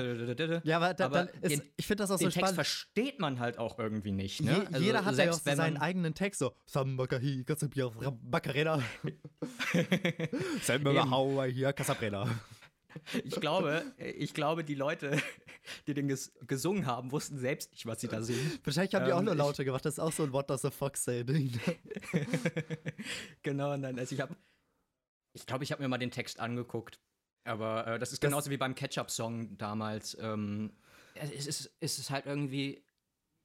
[0.66, 2.56] Ja, aber, da, Aber ist, den- ich finde das auch so Den Text spannend.
[2.56, 4.42] versteht man halt auch irgendwie nicht.
[4.42, 4.68] Je, Ne?
[4.72, 7.44] Also jeder hat ja auch selbst so wenn seinen eigenen Text, so Sambakahi,
[8.30, 8.84] Macarena.
[11.10, 12.28] Haua hier, Casabrena.
[13.24, 15.22] Ich glaube, ich glaube, die Leute,
[15.88, 18.60] die den ges gesungen haben, wussten selbst nicht, was sie da singen.
[18.63, 19.86] Wahrscheinlich haben die auch Ähm, nur ich- Laute gemacht.
[19.86, 21.52] Das ist auch so ein What does a fox say Ding.
[23.44, 24.36] genau, und dann, also ich habe,
[25.34, 27.00] ich glaube, ich habe mir mal den Text angeguckt.
[27.44, 30.17] Aber äh, das ist Das- genauso wie beim Ketchup-Song damals.
[30.19, 30.74] Ähm,
[31.15, 32.84] es, ist, es ist halt irgendwie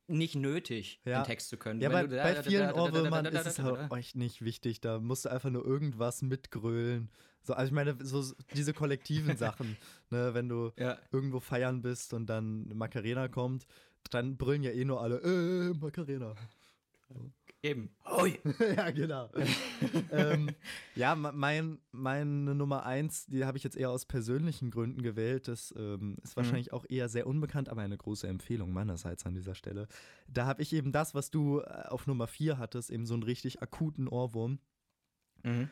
[0.08, 1.20] nicht nötig, Ja.
[1.22, 1.80] den Text zu können.
[1.80, 4.80] Ja, bei, bei vielen Ohrwürmern ist es halt echt nicht wichtig.
[4.80, 7.10] Da musst du einfach nur irgendwas mitgrölen.
[7.42, 9.76] So, also ich meine, so so diese kollektiven Sachen,
[10.10, 13.66] ne, wenn du Ja, irgendwo feiern bist und dann Macarena kommt,
[14.10, 16.34] dann brüllen ja eh nur alle, äh, Macarena.
[17.64, 17.94] Eben.
[18.04, 18.40] Hoi.
[18.76, 19.30] ja, genau.
[20.10, 20.50] ähm,
[20.96, 25.46] ja, mein, meine Nummer eins, die habe ich jetzt eher aus persönlichen Gründen gewählt.
[25.46, 26.36] Das ähm, ist mhm.
[26.36, 26.78] wahrscheinlich mhm.
[26.78, 29.86] auch eher sehr unbekannt, aber eine große Empfehlung meinerseits an dieser Stelle.
[30.26, 33.22] Da habe ich eben das, was du äh, auf Nummer vier hattest, eben so einen
[33.22, 34.58] richtig akuten Ohrwurm.
[35.44, 35.70] Mhm.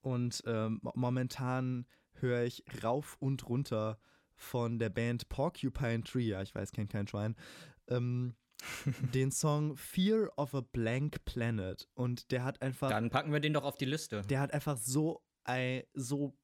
[0.00, 4.00] Und ähm, momentan höre ich rauf und runter
[4.34, 6.28] von der Band Porcupine Tree.
[6.28, 7.36] Ja, ich weiß, kennt kein Schwein.
[7.86, 8.34] Ähm,
[9.14, 11.88] den Song Fear of a Blank Planet.
[11.94, 12.90] Und der hat einfach.
[12.90, 14.22] Dann packen wir den doch auf die Liste.
[14.22, 16.36] Der hat einfach so, ein, so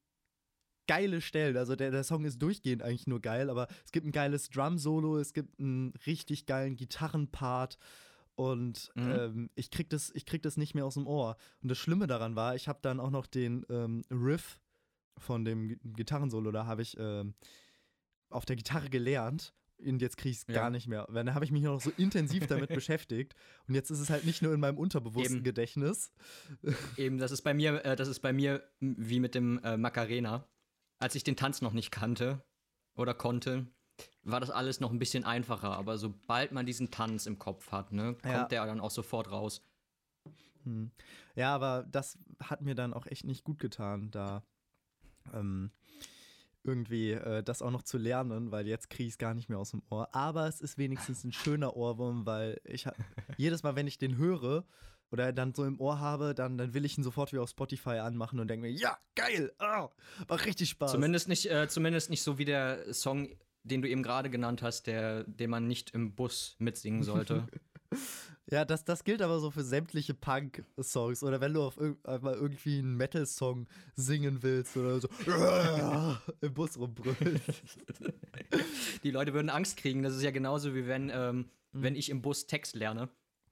[0.86, 1.56] geile Stellen.
[1.56, 5.18] Also der, der Song ist durchgehend eigentlich nur geil, aber es gibt ein geiles Drum-Solo,
[5.18, 7.78] es gibt einen richtig geilen Gitarrenpart.
[8.36, 9.10] Und mhm.
[9.10, 11.36] ähm, ich, krieg das, ich krieg das nicht mehr aus dem Ohr.
[11.62, 14.60] Und das Schlimme daran war, ich habe dann auch noch den ähm, Riff
[15.18, 17.34] von dem Gitarrensolo, da habe ich ähm,
[18.30, 19.54] auf der Gitarre gelernt
[19.92, 20.54] und jetzt kriege ich es ja.
[20.54, 21.06] gar nicht mehr.
[21.12, 23.34] Dann habe ich mich noch so intensiv damit beschäftigt
[23.68, 25.44] und jetzt ist es halt nicht nur in meinem unterbewussten Eben.
[25.44, 26.12] Gedächtnis.
[26.96, 30.46] Eben, das ist bei mir, äh, das ist bei mir wie mit dem äh, Macarena.
[30.98, 32.42] Als ich den Tanz noch nicht kannte
[32.96, 33.66] oder konnte,
[34.22, 35.76] war das alles noch ein bisschen einfacher.
[35.76, 38.44] Aber sobald man diesen Tanz im Kopf hat, ne, kommt ja.
[38.44, 39.62] der dann auch sofort raus.
[40.64, 40.90] Hm.
[41.34, 44.42] Ja, aber das hat mir dann auch echt nicht gut getan, da
[45.32, 45.70] ähm,
[46.64, 49.58] irgendwie äh, das auch noch zu lernen, weil jetzt kriege ich es gar nicht mehr
[49.58, 50.14] aus dem Ohr.
[50.14, 52.86] Aber es ist wenigstens ein schöner Ohrwurm, weil ich
[53.36, 54.64] jedes Mal, wenn ich den höre
[55.10, 57.98] oder dann so im Ohr habe, dann, dann will ich ihn sofort wieder auf Spotify
[57.98, 59.88] anmachen und denke mir, ja, geil, oh,
[60.28, 60.90] macht richtig Spaß.
[60.90, 63.28] Zumindest nicht, äh, zumindest nicht so wie der Song,
[63.62, 67.46] den du eben gerade genannt hast, der, den man nicht im Bus mitsingen sollte.
[68.50, 71.22] Ja, das, das gilt aber so für sämtliche Punk-Songs.
[71.22, 73.66] Oder wenn du auf irg mal irgendwie einen Metal-Song
[73.96, 75.08] singen willst oder so
[76.40, 77.40] im Bus rumbrüllen.
[79.02, 80.02] Die Leute würden Angst kriegen.
[80.02, 81.46] Das ist ja genauso wie wenn, ähm, mhm.
[81.72, 83.08] wenn ich im Bus Text lerne.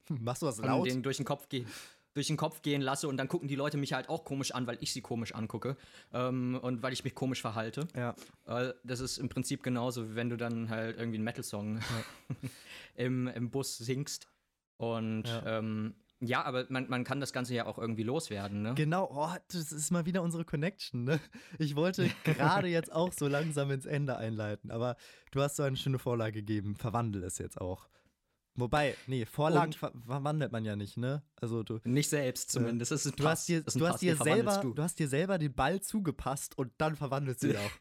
[0.09, 0.81] Machst du was laut?
[0.81, 1.65] Und den durch den Kopf gehe
[2.13, 4.67] durch den Kopf gehen lasse und dann gucken die Leute mich halt auch komisch an,
[4.67, 5.77] weil ich sie komisch angucke
[6.13, 7.87] ähm, und weil ich mich komisch verhalte.
[7.95, 8.15] Ja.
[8.45, 12.49] Äh, das ist im Prinzip genauso, wie wenn du dann halt irgendwie einen Metal-Song ja.
[12.95, 14.27] im, im Bus singst
[14.77, 15.59] und ja.
[15.59, 15.95] Ähm,
[16.25, 18.73] ja, aber man, man kann das Ganze ja auch irgendwie loswerden, ne?
[18.75, 21.19] Genau, oh, das ist mal wieder unsere Connection, ne?
[21.59, 24.95] Ich wollte gerade jetzt auch so langsam ins Ende einleiten, aber
[25.31, 27.89] du hast so eine schöne Vorlage gegeben, verwandel es jetzt auch.
[28.55, 31.23] Wobei, nee, Vorlagen ver verwandelt man ja nicht, ne?
[31.41, 32.91] Also du nicht selbst zumindest.
[32.91, 34.73] Äh, das ist du hast dir, du hast dir selber, du.
[34.73, 34.83] du.
[34.83, 37.71] hast dir selber den Ball zugepasst und dann verwandelst du ihn auch.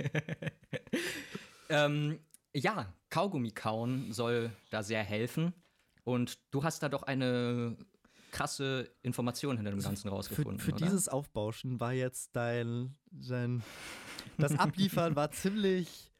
[1.70, 2.20] ähm,
[2.54, 5.54] ja, Kaugummi kauen soll da sehr helfen.
[6.04, 7.76] Und du hast da doch eine
[8.30, 10.58] krasse Information hinter dem Ganzen rausgefunden.
[10.58, 13.62] Für, für dieses Aufbauschen war jetzt dein, dein
[14.38, 16.12] das Abliefern war ziemlich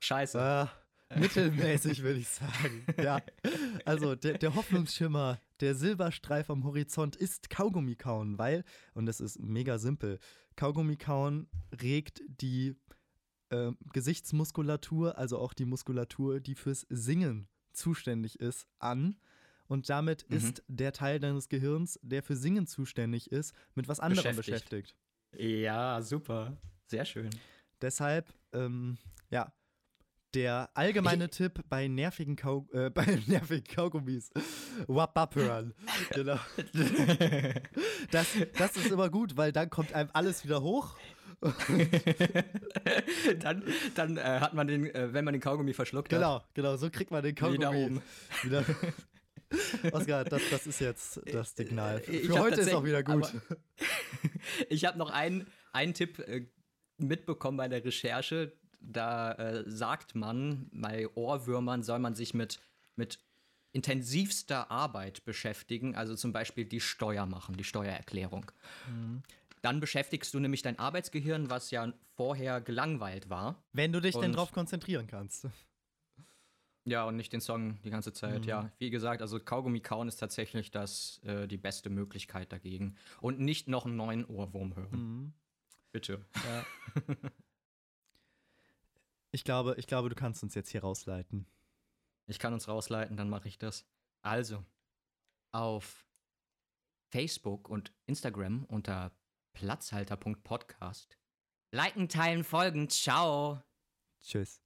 [0.00, 0.38] scheiße.
[0.38, 0.81] Äh,
[1.18, 2.84] mittelmäßig, würde ich sagen.
[3.02, 3.20] Ja.
[3.84, 9.38] Also der, der Hoffnungsschimmer, der Silberstreif am Horizont ist Kaugummi kauen, weil, und das ist
[9.40, 10.18] mega simpel,
[10.56, 11.48] Kaugummi kauen
[11.80, 12.76] regt die
[13.50, 19.16] äh, Gesichtsmuskulatur, also auch die Muskulatur, die fürs Singen zuständig ist, an.
[19.66, 20.36] Und damit mhm.
[20.36, 24.94] ist der Teil deines Gehirns, der für Singen zuständig ist, mit was anderem beschäftigt.
[25.32, 25.62] beschäftigt.
[25.62, 26.56] Ja, super.
[26.86, 27.30] Sehr schön.
[27.80, 28.98] Deshalb, ähm,
[29.30, 29.52] ja,
[30.34, 34.30] der allgemeine Tipp bei nervigen, Kau äh, bei nervigen Kaugummis.
[34.86, 35.74] Wap hören.
[36.10, 36.38] genau.
[38.10, 38.26] das,
[38.56, 40.96] das ist immer gut, weil dann kommt einem alles wieder hoch
[43.40, 43.64] dann
[43.96, 46.54] dann äh, hat man den, äh, wenn man den Kaugummi verschluckt genau, hat.
[46.54, 48.02] Genau, genau, so kriegt man den Kaugummi wieder oben.
[48.44, 48.64] Wieder.
[49.92, 52.00] Oskar, das, das ist jetzt das Signal.
[52.00, 53.32] Für ich heute ist auch wieder gut.
[54.68, 56.46] ich habe noch einen, einen Tipp äh,
[56.98, 58.52] mitbekommen bei der Recherche.
[58.84, 62.58] Da äh, sagt man, bei Ohrwürmern soll man sich mit,
[62.96, 63.18] mit
[63.72, 68.50] intensivster Arbeit beschäftigen, also zum Beispiel die Steuer machen, die Steuererklärung.
[68.88, 69.22] Mhm.
[69.62, 73.62] Dann beschäftigst du nämlich dein Arbeitsgehirn, was ja vorher gelangweilt war.
[73.72, 75.46] Wenn du dich denn drauf konzentrieren kannst.
[76.84, 78.42] Ja, und nicht den Song die ganze Zeit.
[78.42, 78.48] Mhm.
[78.48, 82.96] Ja, wie gesagt, also Kaugummi kauen ist tatsächlich das, äh, die beste Möglichkeit dagegen.
[83.20, 84.90] Und nicht noch einen neuen Ohrwurm hören.
[84.90, 85.32] Mhm.
[85.92, 86.24] Bitte.
[86.34, 86.66] Ja.
[89.32, 91.46] ich, glaube, ich glaube, du kannst uns jetzt hier rausleiten.
[92.26, 93.84] Ich kann uns rausleiten, dann mache ich das.
[94.22, 94.64] Also,
[95.50, 96.06] auf
[97.10, 99.12] Facebook und Instagram unter
[99.54, 101.18] Platzhalter.podcast.
[101.72, 102.88] Liken, teilen, folgen.
[102.88, 103.62] Ciao.
[104.22, 104.62] Tschüss.